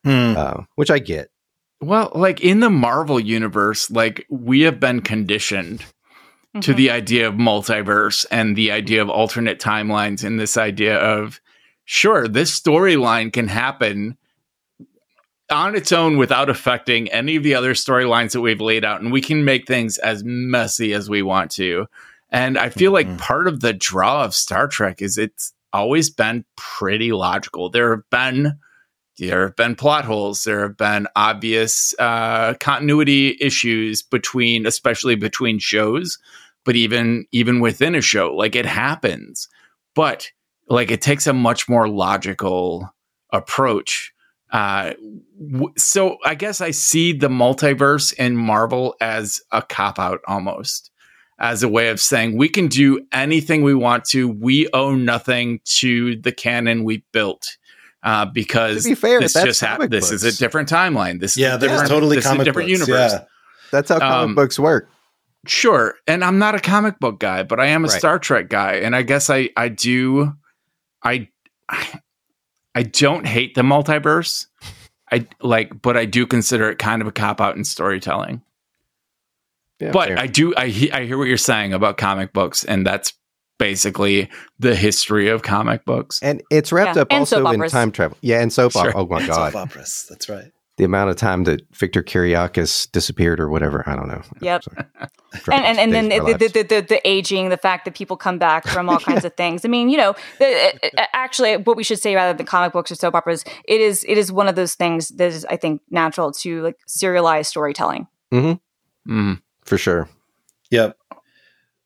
[0.04, 0.34] Hmm.
[0.38, 1.30] uh, which I get.
[1.82, 5.84] Well, like in the Marvel universe, like we have been conditioned
[6.62, 6.76] to Mhm.
[6.78, 11.42] the idea of multiverse and the idea of alternate timelines and this idea of
[11.86, 14.18] sure, this storyline can happen
[15.52, 19.12] on its own without affecting any of the other storylines that we've laid out and
[19.12, 21.86] we can make things as messy as we want to.
[22.32, 23.20] And I feel like Mhm.
[23.20, 27.70] part of the draw of Star Trek is it's always been pretty logical.
[27.70, 28.58] There have been
[29.18, 30.44] there have been plot holes.
[30.44, 36.18] There have been obvious uh, continuity issues between, especially between shows,
[36.66, 39.48] but even even within a show, like it happens.
[39.94, 40.32] But
[40.68, 42.90] like it takes a much more logical
[43.32, 44.12] approach.
[44.52, 44.94] Uh,
[45.52, 50.92] w- so I guess I see the multiverse in Marvel as a cop out almost.
[51.38, 54.30] As a way of saying we can do anything we want to.
[54.30, 57.58] We owe nothing to the canon we built
[58.04, 59.92] uh, because To be fair, this just happened.
[59.92, 61.20] comic This is a different timeline.
[61.20, 63.12] This Yeah, is that is different- totally this is a comic different books, universe.
[63.14, 63.24] yeah.
[63.72, 64.90] That's how comic Um, books work.
[65.46, 67.98] Sure, and I'm not a comic book guy, but I am a Right.
[68.00, 70.34] Star Trek guy, and I guess I I do
[71.06, 71.30] I
[72.74, 74.48] I don't hate the multiverse.
[75.12, 78.42] I like, but I do consider it kind of a cop out in storytelling.
[79.80, 80.20] Yeah, but fair.
[80.20, 83.14] I do I he- I hear what you're saying about comic books, and that's
[83.60, 84.30] basically
[84.60, 86.20] the history of comic books.
[86.22, 88.18] and it's wrapped Yeah, up and also in time travel.
[88.22, 88.90] Yeah, and soap Sure.
[88.90, 88.94] opera.
[89.02, 90.06] Oh my god, Soap operas.
[90.10, 90.52] That's right.
[90.78, 93.88] The amount of time that Victor Kiriakis disappeared or whatever.
[93.88, 94.22] I don't know.
[94.42, 94.64] Yep.
[95.52, 97.84] And and, and then Days of our the, the, the, the, the aging, the fact
[97.84, 99.66] that people come back from all kinds of things.
[99.66, 102.90] I mean, you know, the, uh, actually, what we should say rather than comic books
[102.90, 105.82] or soap operas, it is it is one of those things that is, I think,
[105.90, 108.08] natural to like serialized storytelling.
[108.32, 109.42] Mm.
[109.66, 110.08] for sure.
[110.72, 110.98] Yep.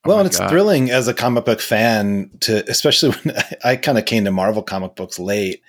[0.05, 0.49] Oh Well, my and it's God.
[0.49, 4.31] thrilling as a comic book fan to, especially when I, I kind of came to
[4.31, 5.61] Marvel comic books late,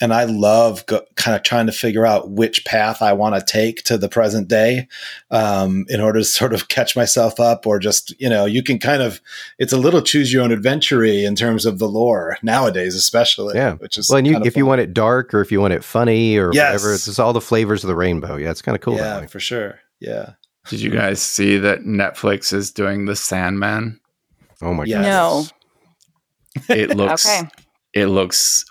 [0.00, 3.40] and I love go, kind of trying to figure out which path I want to
[3.52, 4.88] take to the present day,
[5.30, 8.80] um, in order to sort of catch myself up, or just you know, you can
[8.80, 9.20] kind of,
[9.58, 13.54] it's a little choose your own adventure in terms of the lore nowadays, especially.
[13.54, 13.74] Yeah.
[13.74, 15.84] which is Well, and you, if you want it dark or if you want it
[15.84, 16.72] funny or Yes.
[16.74, 18.34] whatever, it's just all the flavors of the rainbow.
[18.34, 18.96] Yeah, it's kind of cool.
[18.96, 20.30] yeah, for sure, yeah,
[20.68, 24.00] Did you guys see that Netflix is doing the Sandman?
[24.62, 25.02] Oh my Yes.
[25.04, 25.52] god.
[26.68, 26.74] No.
[26.74, 27.48] It looks Okay.
[27.92, 28.64] it looks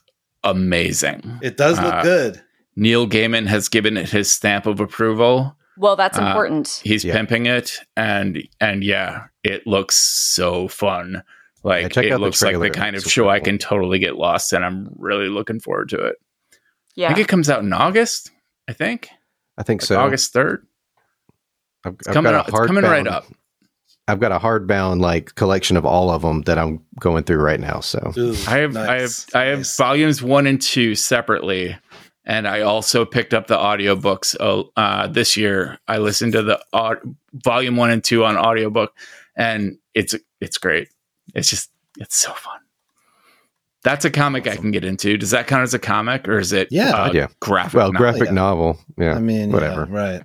[0.43, 1.39] amazing.
[1.41, 2.41] it does look Uh, good.
[2.75, 5.55] Neil Gaiman has given it his stamp of approval.
[5.77, 6.81] Well, that's Uh, important.
[6.83, 7.13] He's Yeah.
[7.13, 11.23] pimping it, and and yeah, it looks so fun.
[11.63, 13.97] Like Yeah, it out the looks like the kind of It's show I can totally
[13.99, 14.63] get lost in.
[14.63, 16.17] I'm really looking forward to it.
[16.95, 18.31] Yeah, I think it comes out in August.
[18.67, 19.09] I think
[19.57, 19.99] I think Like so.
[19.99, 20.65] August third.
[21.85, 22.31] I've, It's I've coming.
[22.31, 23.25] got Up, a it's coming right hardbound- up.
[24.07, 27.59] I've got a hardbound like collection of all of them that I'm going through right
[27.59, 27.79] now.
[27.79, 29.77] So Ooh, I have I have nice, I have nice.
[29.77, 31.75] volumes one and two separately,
[32.23, 35.79] and I also picked up the audiobooks uh, uh, this year.
[35.87, 36.97] I listened to the au-
[37.33, 38.93] volume one and two on audiobook,
[39.35, 40.89] and it's it's great.
[41.33, 42.59] It's just it's so fun.
[43.83, 45.17] That's a comic I can get into.
[45.17, 46.89] Does that count as a comic, or is it Yeah.
[46.95, 47.27] uh, Yeah.
[47.39, 47.73] graphic?
[47.75, 47.97] well, novel?
[47.99, 48.33] graphic yeah.
[48.33, 48.79] novel.
[48.99, 49.15] Yeah.
[49.15, 49.87] I mean, whatever.
[49.91, 50.23] yeah, right.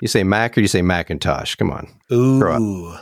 [0.00, 1.54] You say Mac or you say Macintosh?
[1.56, 1.88] Come on.
[2.08, 2.60] Grow up.
[2.60, 2.94] Ooh.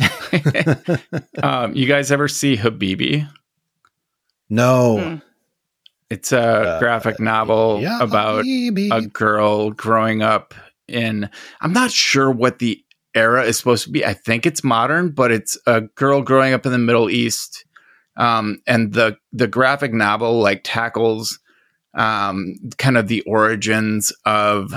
[1.42, 3.28] um, you guys ever see Habibi?
[4.48, 4.98] No.
[4.98, 5.14] Hmm.
[6.08, 8.88] It's a Uh, graphic novel Yeah, about baby.
[8.92, 10.54] a girl growing up
[10.88, 11.30] in
[11.60, 12.82] I'm not sure what the
[13.14, 14.04] era is supposed to be.
[14.04, 17.64] I think it's modern, but it's a girl growing up in the Middle East.
[18.16, 21.38] Um, and the the graphic novel like tackles
[21.94, 24.74] um, kind of the origins of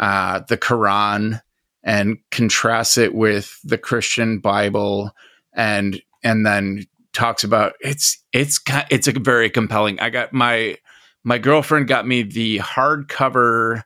[0.00, 1.40] uh, the Quran
[1.84, 5.12] and contrasts it with the Christian Bible
[5.52, 10.00] and and then talks about it's it's it's a very compelling.
[10.00, 10.78] I got my
[11.22, 13.84] my girlfriend got me the hardcover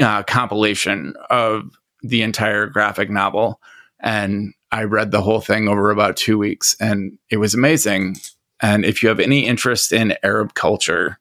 [0.00, 1.70] uh, compilation of
[2.02, 3.60] the entire graphic novel,
[4.00, 8.16] and I read the whole thing over about two weeks, and it was amazing.
[8.60, 11.18] And if you have any interest in Arab culture,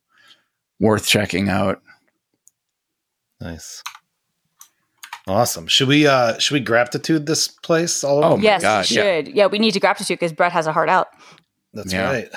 [0.79, 1.81] worth checking out.
[3.39, 3.83] Nice.
[5.27, 5.67] Awesome.
[5.67, 8.33] Should we uh should we gratitude this place all over?
[8.33, 9.03] Oh my yes, God, you yeah.
[9.03, 9.27] should.
[9.29, 9.45] Yeah.
[9.47, 11.07] we need to grab to because Brett has a heart out.
[11.73, 12.11] That's Yeah.
[12.11, 12.29] right.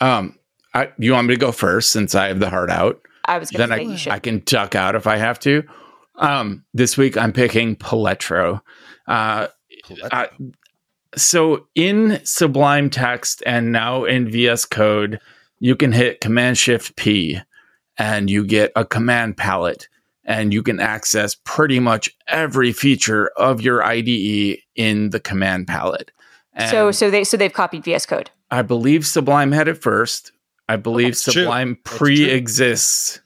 [0.00, 0.38] Um,
[0.74, 3.00] I, you want me to go first since I have the heart out?
[3.24, 4.12] I was going then say I, you should.
[4.12, 5.62] I can duck out if I have to.
[6.16, 8.60] Um, this week I'm picking Paletro.
[9.06, 9.46] Uh,
[10.12, 10.28] I-
[11.16, 15.18] so in Sublime Text and now in VS Code,
[15.60, 17.40] you can hit Command Shift P
[17.96, 19.88] and you get a command palette
[20.26, 26.10] and you can access pretty much every feature of your IDE in the command palette.
[26.52, 28.30] And so so they so they've copied VS Code.
[28.50, 30.32] I believe Sublime had it first.
[30.68, 31.32] I believe True.
[31.32, 33.20] Sublime That's pre-exists.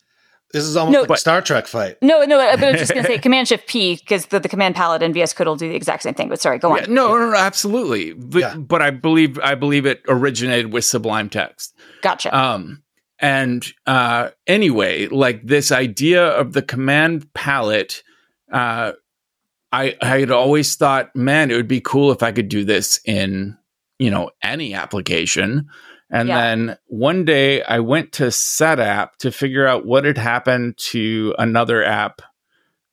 [0.53, 1.97] This is almost No, like a but- Star Trek fight.
[2.03, 4.49] No, no, but I was just going to say Command Shift P because the, the
[4.49, 6.29] command palette and VS Code will do the exact same thing.
[6.29, 6.79] But sorry, go on.
[6.79, 8.15] Yeah, no, no, no, absolutely.
[8.15, 8.57] But, Yeah.
[8.57, 11.73] but I believe I believe it originated with Sublime Text.
[12.03, 12.37] Gotcha.
[12.37, 12.83] Um,
[13.21, 18.03] and uh, anyway, like this idea of the command palette,
[18.53, 18.93] uh,
[19.73, 23.01] I I had always thought, man, it would be cool if I could do this
[23.05, 23.57] in
[23.99, 25.69] you know any application.
[26.13, 26.41] And Yeah.
[26.41, 31.85] then one day I went to SetApp to figure out what had happened to another
[31.85, 32.21] app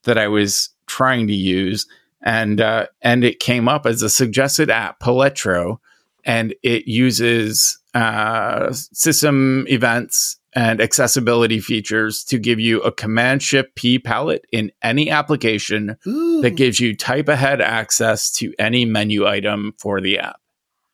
[0.04, 1.88] that I was trying to use,
[2.22, 5.80] and uh, and it came up as a suggested app, Paletro,
[6.26, 13.76] and it uses uh, system events and accessibility features to give you a Command Shift
[13.76, 16.42] P palette in any application Ooh.
[16.42, 20.40] that gives you type ahead access to any menu item for the app.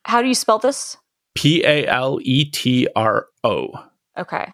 [0.05, 0.97] How do you spell this?
[1.35, 3.69] P A L E T R O.
[4.17, 4.51] Okay.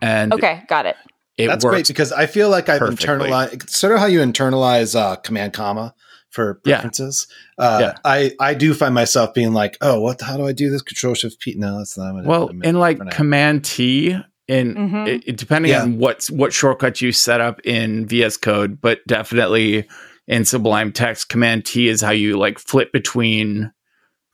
[0.00, 0.96] And Okay, got it.
[1.36, 1.88] it That's great works.
[1.88, 3.06] because I feel like I've perfectly.
[3.06, 5.94] internalized sort of how you internalize uh, command comma
[6.36, 6.76] for Yeah.
[6.76, 7.26] preferences.
[7.58, 7.94] Uh, Yeah.
[8.04, 10.20] I I do find myself being like, oh, what?
[10.20, 10.82] How do I do this?
[10.82, 11.54] Control Shift P.
[11.56, 12.14] No, that's not.
[12.14, 13.00] what well, I'm in like.
[13.10, 14.16] Command T,
[14.46, 15.08] in Mhm.
[15.08, 15.82] it, it- depending Yeah.
[15.82, 19.88] on what what shortcut you set up in VS Code, but definitely
[20.28, 23.72] in Sublime Text, Command T is how you like flip between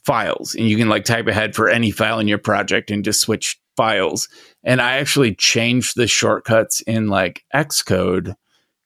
[0.05, 3.21] files, and you can like type ahead for any file in your project and just
[3.21, 4.29] switch files.
[4.65, 8.35] And I actually changed the shortcuts in like Xcode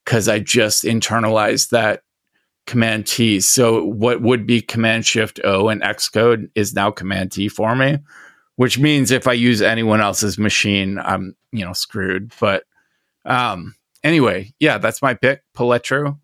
[0.05, 2.03] because I just internalized that
[2.67, 3.41] Command T.
[3.41, 7.99] So what would be Command Shift O in Xcode is now Command T for me,
[8.57, 12.33] which means if I use anyone else's machine, I'm you know screwed.
[12.41, 12.65] But
[13.25, 16.19] um, anyway, yeah, that's my pick, Paletro.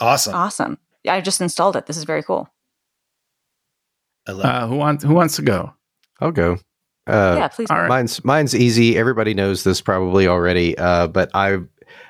[0.00, 0.34] awesome.
[0.34, 0.78] Awesome.
[1.04, 1.86] Yeah, I just installed it.
[1.86, 2.48] This is very cool.
[4.26, 4.44] I love.
[4.44, 5.72] Uh, who wants who wants to go?
[6.20, 6.58] I'll go.
[7.06, 7.68] Uh, yeah, please.
[7.70, 7.88] all right.
[7.88, 8.96] Mine's mine's easy.
[8.96, 10.78] Everybody knows this probably already.
[10.78, 11.66] Uh, but I've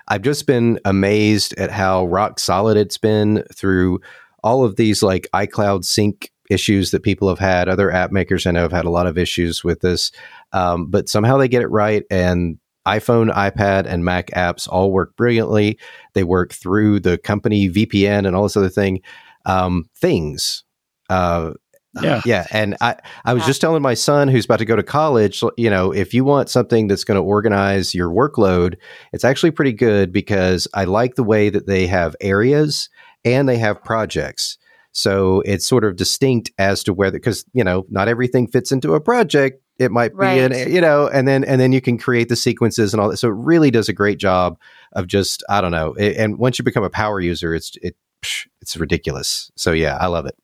[0.08, 4.00] I've just been amazed at how rock solid it's been through
[4.42, 7.68] all of these like iCloud sync issues that people have had.
[7.68, 10.12] Other app makers I know have had a lot of issues with this,
[10.52, 12.04] um, but somehow they get it right.
[12.10, 15.78] And iPhone, iPad, and Mac apps all work brilliantly.
[16.14, 19.02] They work through the company VPN and all this other thing
[19.44, 20.64] um, things.
[21.08, 21.52] Uh,
[21.96, 22.22] Uh, yeah.
[22.24, 24.82] Yeah, and I I was uh, just telling my son who's about to go to
[24.82, 28.76] college, you know, if you want something that's going to organize your workload,
[29.12, 32.88] it's actually pretty good because I like the way that they have areas
[33.24, 34.56] and they have projects.
[34.92, 38.94] So it's sort of distinct as to whether because, you know, not everything fits into
[38.94, 39.62] a project.
[39.78, 42.36] It might be an eh, you know, and then and then you can create the
[42.36, 43.16] sequences and all that.
[43.16, 44.58] So it really does a great job
[44.92, 45.94] of just I don't know.
[45.98, 47.96] A- And once you become a power user, it's it
[48.60, 49.50] it's ridiculous.
[49.56, 50.36] So yeah, I love it.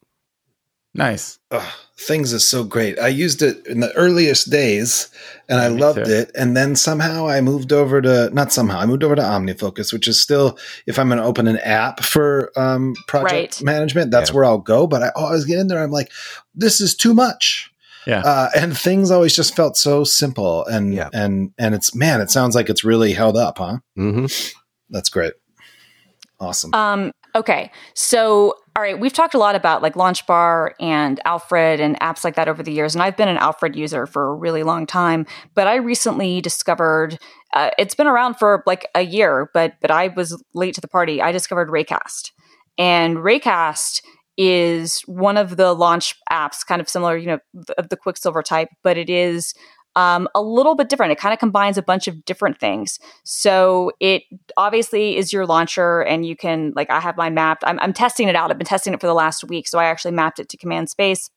[0.94, 1.38] Nice.
[1.50, 2.98] Ugh, things is so great.
[2.98, 5.08] I used it in the earliest days
[5.48, 6.10] and I Me loved too.
[6.10, 6.30] it.
[6.34, 10.08] And then somehow I moved over to, not somehow, I moved over to OmniFocus, which
[10.08, 13.62] is still, if I'm going to open an app for um, project Right.
[13.62, 14.34] management, that's Yeah.
[14.36, 14.86] where I'll go.
[14.86, 15.82] But I always get in there.
[15.82, 16.10] I'm like,
[16.54, 17.70] this is too much.
[18.06, 18.22] Yeah.
[18.22, 20.64] Uh, and things always just felt so simple.
[20.66, 21.10] And, Yeah.
[21.12, 23.78] and, and it's, man, it sounds like it's really held up, huh?
[23.94, 24.26] hmm
[24.90, 25.34] That's great.
[26.40, 26.72] Awesome.
[26.72, 27.70] Um, okay.
[27.94, 32.36] So, all right, we've talked a lot about like LaunchBar and Alfred and apps like
[32.36, 32.94] that over the years.
[32.94, 35.26] And I've been an Alfred user for a really long time.
[35.56, 37.18] But I recently discovered
[37.54, 40.86] uh, it's been around for like a year, but but I was late to the
[40.86, 41.20] party.
[41.20, 42.30] I discovered Raycast.
[42.78, 44.00] And Raycast
[44.36, 47.38] is one of the launch apps, kind of similar, you know,
[47.78, 49.54] of the Quicksilver type, but it is
[49.96, 51.12] um, a little bit different.
[51.12, 52.98] It kind of combines a bunch of different things.
[53.24, 54.22] So it
[54.56, 57.64] obviously is your launcher, and you can like I have my mapped.
[57.66, 58.50] I'm, I'm testing it out.
[58.50, 60.88] I've been testing it for the last week, so I actually mapped it to command
[60.88, 61.30] space.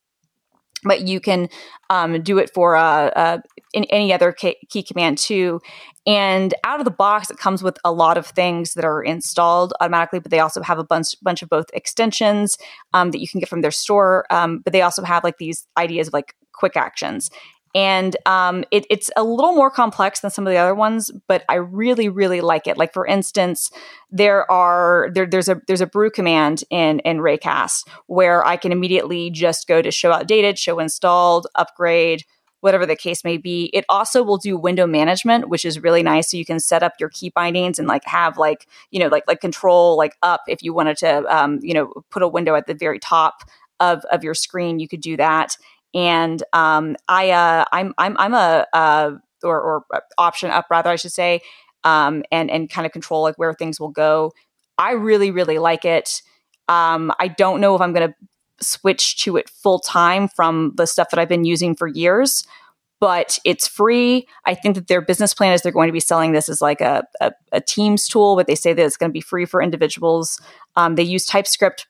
[0.84, 1.48] But you can
[1.92, 3.38] um, do it for uh, uh,
[3.72, 5.62] in any other key, key command too.
[6.08, 9.74] And out of the box, it comes with a lot of things that are installed
[9.80, 12.58] automatically, but they also have a bunch bunch of both extensions
[12.94, 14.26] um, that you can get from their store.
[14.32, 17.30] Um, but they also have like these ideas of like quick actions.
[17.74, 21.44] And um, it, it's a little more complex than some of the other ones, but
[21.48, 22.78] I really, really like it.
[22.78, 23.72] Like for instance,
[24.10, 28.72] there are there, there's a there's a brew command in in Raycast where I can
[28.72, 32.26] immediately just go to show outdated, show installed, upgrade,
[32.62, 33.70] whatever the case may be.
[33.74, 36.32] It also will do window management, which is really nice.
[36.32, 39.24] So you can set up your key bindings and like have like, you know, like
[39.28, 42.68] like control like up if you wanted to um, you know, put a window at
[42.68, 43.44] the very top
[43.80, 45.58] of of your screen, you could do that.
[45.94, 49.12] And um I uh I'm I'm I'm a uh
[49.44, 49.86] or or
[50.18, 51.42] option up rather I should say
[51.84, 54.34] um and and kind of control like where things will go.
[54.78, 56.22] I really really like it.
[56.68, 58.16] Um I don't know if I'm going to
[58.62, 62.46] switch to it full time from the stuff that I've been using for years,
[63.00, 64.28] but it's free.
[64.46, 66.82] I think that their business plan is they're going to be selling this as like
[66.82, 69.62] a, a, a Teams tool, but they say that it's going to be free for
[69.62, 70.40] individuals.
[70.76, 71.88] Um, they use TypeScript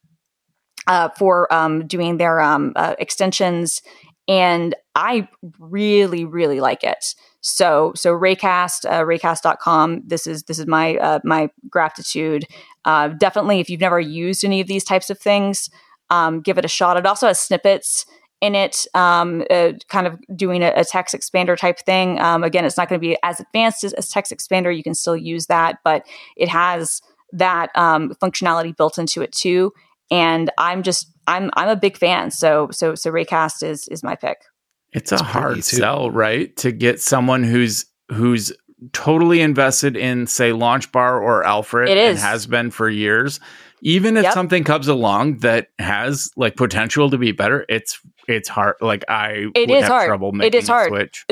[0.88, 3.82] uh, for um, doing their um, uh, extensions,
[4.28, 5.28] and I
[5.60, 7.16] really, really like it.
[7.42, 10.04] So, so Raycast, uh, Raycast.com.
[10.06, 12.46] This is this is my uh, my gratitude.
[12.86, 15.70] Uh, definitely, if you've never used any of these types of things,
[16.10, 16.98] um, give it a shot.
[16.98, 18.06] It also has snippets
[18.42, 22.20] in it, um, uh, kind of doing a, a text expander type thing.
[22.20, 24.76] Um, again, it's not going to be as advanced as, as TextExpander.
[24.76, 26.06] You can still use that, but
[26.36, 27.02] it has
[27.34, 29.72] that um, functionality built into it too.
[30.12, 32.30] And I'm just I'm I'm a big fan.
[32.32, 34.38] So so so Raycast is is my pick.
[34.94, 35.62] It's a It's pretty, hard too.
[35.62, 36.56] sell, right?
[36.58, 38.52] To get someone who's who's
[38.94, 43.40] totally invested in, say, LaunchBar or Alfred, It and has been for years.
[43.84, 44.34] Even if Yep.
[44.34, 48.76] something comes along that has like potential to be better, it's it's hard.
[48.82, 50.08] Like I It would is have hard.
[50.08, 50.90] trouble making is a hard.
[50.90, 51.26] switch.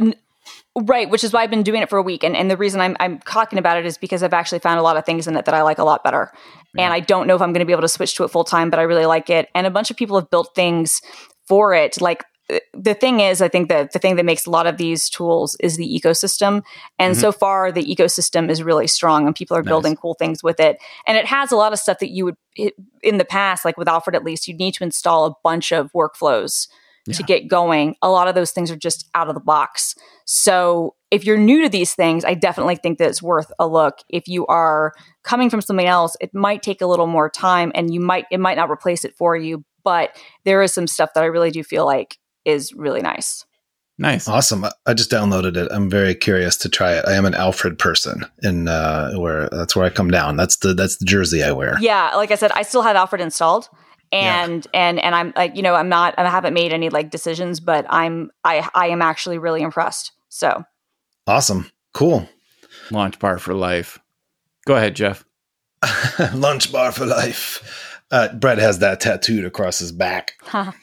[0.81, 2.23] Right, which is why I've been doing it for a week.
[2.23, 4.81] And, and the reason I'm, I'm talking about it is because I've actually found a
[4.81, 6.31] lot of things in it that I like a lot better.
[6.77, 8.45] And I don't know if I'm going to be able to switch to it full
[8.45, 9.49] time, but I really like it.
[9.53, 11.01] And a bunch of people have built things
[11.47, 11.99] for it.
[11.99, 14.77] Like uh, the thing is, I think that the thing that makes a lot of
[14.77, 16.61] these tools is the ecosystem.
[16.97, 17.19] And Mhm.
[17.19, 19.69] so far, the ecosystem is really strong and people are Nice.
[19.69, 20.77] building cool things with it.
[21.05, 22.37] And it has a lot of stuff that you would,
[23.03, 25.91] in the past, like with Alfred at least, you'd need to install a bunch of
[25.91, 26.67] workflows
[27.05, 27.95] to get going.
[28.01, 29.95] A lot of those things are just out of the box.
[30.25, 33.97] So if you're new to these things, I definitely think that it's worth a look.
[34.09, 34.93] If you are
[35.23, 38.39] coming from something else, it might take a little more time and you might it
[38.39, 41.63] might not replace it for you, but there is some stuff that I really do
[41.63, 43.43] feel like is really nice.
[43.97, 44.27] Nice.
[44.29, 44.63] Awesome.
[44.63, 45.67] I- I just downloaded it.
[45.71, 47.05] I'm very curious to try it.
[47.07, 50.37] I am an Alfred person in uh where that's where I come down.
[50.37, 51.77] That's the that's the jersey I wear.
[51.81, 53.67] Yeah, like I said, I still have Alfred installed.
[54.11, 54.43] Yeah.
[54.43, 57.59] And and and I'm like, you know, I'm not I haven't made any like decisions,
[57.59, 60.11] but I'm I I am actually really impressed.
[60.29, 60.63] So
[61.27, 61.69] Awesome.
[61.93, 62.27] Cool.
[62.89, 63.99] Launch bar for life.
[64.65, 65.23] Go ahead, Jeff.
[66.33, 68.01] Lunch bar for life.
[68.11, 70.33] Uh, Brett has that tattooed across his back.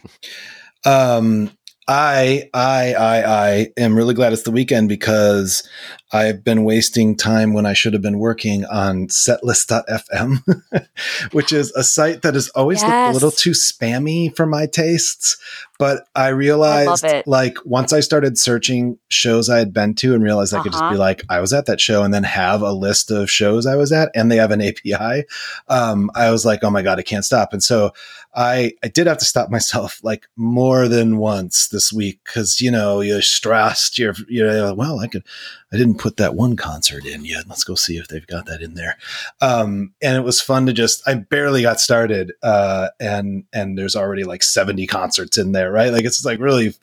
[0.85, 1.51] Um,
[1.89, 5.69] I, I, I, I am really glad it's the weekend because
[6.13, 10.87] I've been wasting time when I should have been working on setlist.fm,
[11.33, 15.37] which is a site that has always looked a little too spammy for my tastes.
[15.79, 20.55] but I realized like once I started searching shows I had been to and realized
[20.55, 20.81] I could uh-huh.
[20.81, 20.99] just be uh-huh.
[20.99, 23.91] like, I was at that show and then have a list of shows I was
[23.91, 25.25] at and they have an API.
[25.69, 27.53] Um, I was like, oh my God, I can't stop.
[27.53, 27.93] And so
[28.35, 32.71] I, I did have to stop myself like more than once this week because, you
[32.71, 33.99] know, you're stressed.
[33.99, 35.25] You're, you're, well, I could,
[35.73, 37.49] I didn't put that one concert in yet.
[37.49, 38.97] Let's go see if they've got that in there.
[39.41, 42.33] Um, and it was fun to just, I barely got started.
[42.43, 45.93] Uh, and, and there's already like 70 concerts in there, right?
[45.93, 46.75] Like it's like really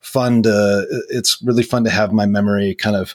[0.00, 3.14] fun to, it's really fun to have my memory kind of,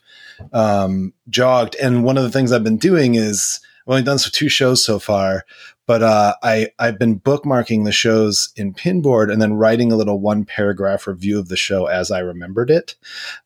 [0.53, 1.75] um, jogged.
[1.75, 4.99] And one of the things I've been doing is, only done so two shows so
[4.99, 5.45] far,
[5.85, 10.19] but uh, I I've been bookmarking the shows in Pinboard and then writing a little
[10.19, 12.95] one paragraph review of the show as I remembered it.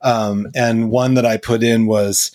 [0.01, 2.31] Um, and one that I put in was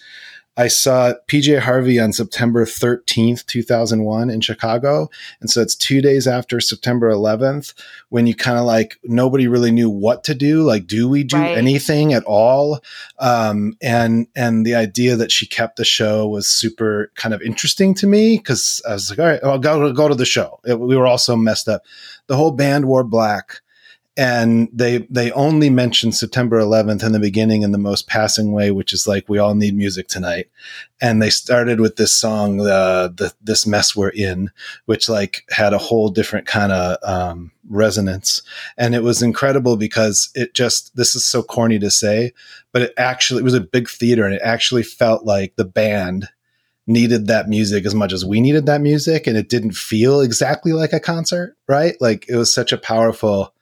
[0.57, 5.11] I saw PJ Harvey on September 13th, 2001 in Chicago.
[5.41, 7.75] And so it's two days after September 11th
[8.09, 10.63] when you kind of like nobody really knew what to do.
[10.63, 11.59] Like, do we do right.
[11.59, 12.81] anything at all?
[13.19, 17.95] Um, and, and the idea that she kept the show was super kind of interesting
[17.95, 20.61] to me because I was like, all right, I'll go, go to the show.
[20.65, 21.83] It, we were all so messed up.
[22.29, 23.61] The whole band wore black
[24.17, 28.71] and they they only mention September 11th in the beginning in the most passing way,
[28.71, 30.49] which is like we all need music tonight.
[31.03, 34.51] And they started with this song, uh, the this mess we're in,
[34.87, 38.41] which like had a whole different kind of um, resonance,
[38.79, 42.33] and it was incredible because it just this is so corny to say,
[42.73, 46.31] but it actually it was a big theater, and it actually felt like the band
[46.87, 50.73] needed that music as much as we needed that music and it didn't feel exactly
[50.73, 53.53] like a concert right like it was such a powerful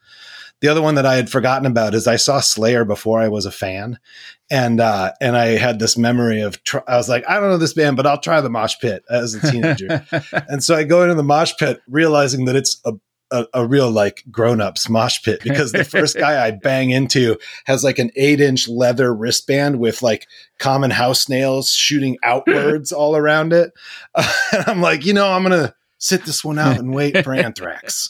[0.65, 3.45] the other one that I had forgotten about is I saw Slayer before I was
[3.45, 3.99] a fan,
[4.49, 7.57] and uh, and I had this memory of tr- I was like, I don't know
[7.57, 10.03] this band, but I'll try the mosh pit as a teenager,
[10.49, 12.93] and so I go into the mosh pit realizing that it's a
[13.29, 17.37] a, a, real like grown ups mosh pit because the first guy I bang into
[17.65, 20.27] has like an eight inch leather wristband with like
[20.59, 23.71] common house nails shooting outwards all around it.
[24.13, 27.23] Uh, and I'm like, you know, I'm going to sit this one out and wait
[27.23, 28.09] for anthrax.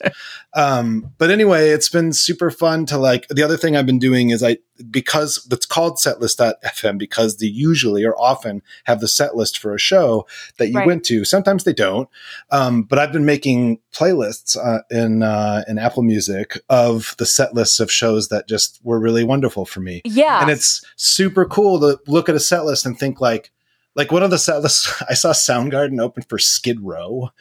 [0.53, 4.31] Um, but anyway, it's been super fun to like, the other thing I've been doing
[4.31, 4.57] is I,
[4.89, 9.79] because it's called setlist.fm because they usually or often have the set list for a
[9.79, 10.27] show
[10.57, 10.87] that you right.
[10.87, 11.23] went to.
[11.23, 12.09] Sometimes they don't.
[12.51, 17.53] Um, but I've been making playlists uh, in, uh, in Apple music of the set
[17.53, 20.01] lists of shows that just were really wonderful for me.
[20.03, 20.41] Yeah.
[20.41, 23.51] And it's super cool to look at a set list and think like,
[23.95, 24.35] like one of the
[25.09, 27.31] I saw Soundgarden open for Skid Row,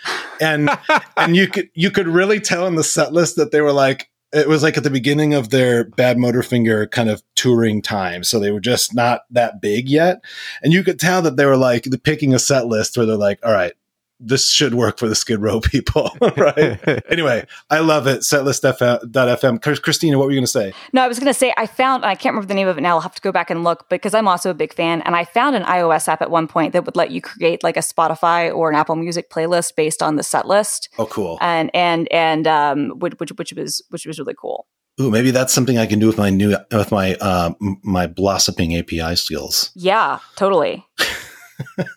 [0.40, 0.70] and
[1.16, 4.10] and you could you could really tell in the set list that they were like
[4.32, 8.50] it was like at the beginning of their Badmotorfinger kind of touring time, so they
[8.50, 10.24] were just not that big yet,
[10.62, 13.16] and you could tell that they were like the picking a set list where they're
[13.16, 13.74] like, all right,
[14.20, 16.80] this should work for the Skid Row people, right?
[17.10, 18.20] anyway, I love it.
[18.20, 19.82] Setlist.fm.
[19.82, 20.72] Christina, what were you going to say?
[20.92, 22.80] No, I was going to say I found, I can't remember the name of it
[22.80, 22.96] now.
[22.96, 25.02] I'll have to go back and look because I'm also a big fan.
[25.02, 27.76] And I found an iOS app at one point that would let you create like
[27.76, 30.88] a Spotify or an Apple Music playlist based on the set list.
[30.98, 31.38] Oh, cool.
[31.40, 34.66] And, and, and, um, which, which, which was, which was really cool.
[35.00, 37.52] Ooh, maybe that's something I can do with my new, with my, uh,
[37.82, 39.72] my blossoming API skills.
[39.74, 40.86] Yeah, totally.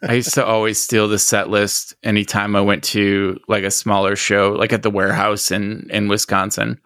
[0.07, 4.15] I used to always steal the set list anytime I went to like a smaller
[4.15, 6.79] show, like at the warehouse in in Wisconsin.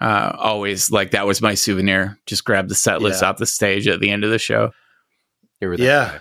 [0.00, 2.18] Uh, always like that was my souvenir.
[2.26, 3.30] Just grab the set list yeah.
[3.30, 4.72] off the stage at the end of the show.
[5.60, 6.18] yeah.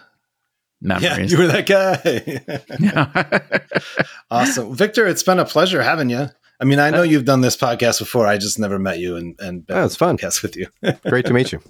[0.81, 1.03] Memories.
[1.03, 2.59] Yeah, you were that guy.
[2.79, 4.05] yeah.
[4.31, 4.75] awesome.
[4.75, 6.27] Victor, it's been a pleasure having you.
[6.59, 8.27] I mean, I know you've done this podcast before.
[8.27, 10.17] I just never met you and, and been oh, it's fun.
[10.19, 10.67] podcast with you.
[11.07, 11.61] Great to meet you.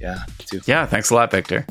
[0.00, 0.60] Yeah, too.
[0.66, 1.66] Yeah, thanks a lot, Victor.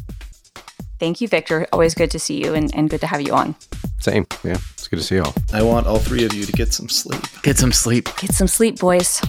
[0.99, 1.65] Thank you, Victor.
[1.71, 3.55] Always good to see you and, and good to have you on.
[3.99, 4.27] Same.
[4.43, 5.33] Yeah, it's good to see you all.
[5.53, 7.21] I want all three of you to get some sleep.
[7.41, 8.09] Get some sleep.
[8.17, 9.21] Get some sleep, boys.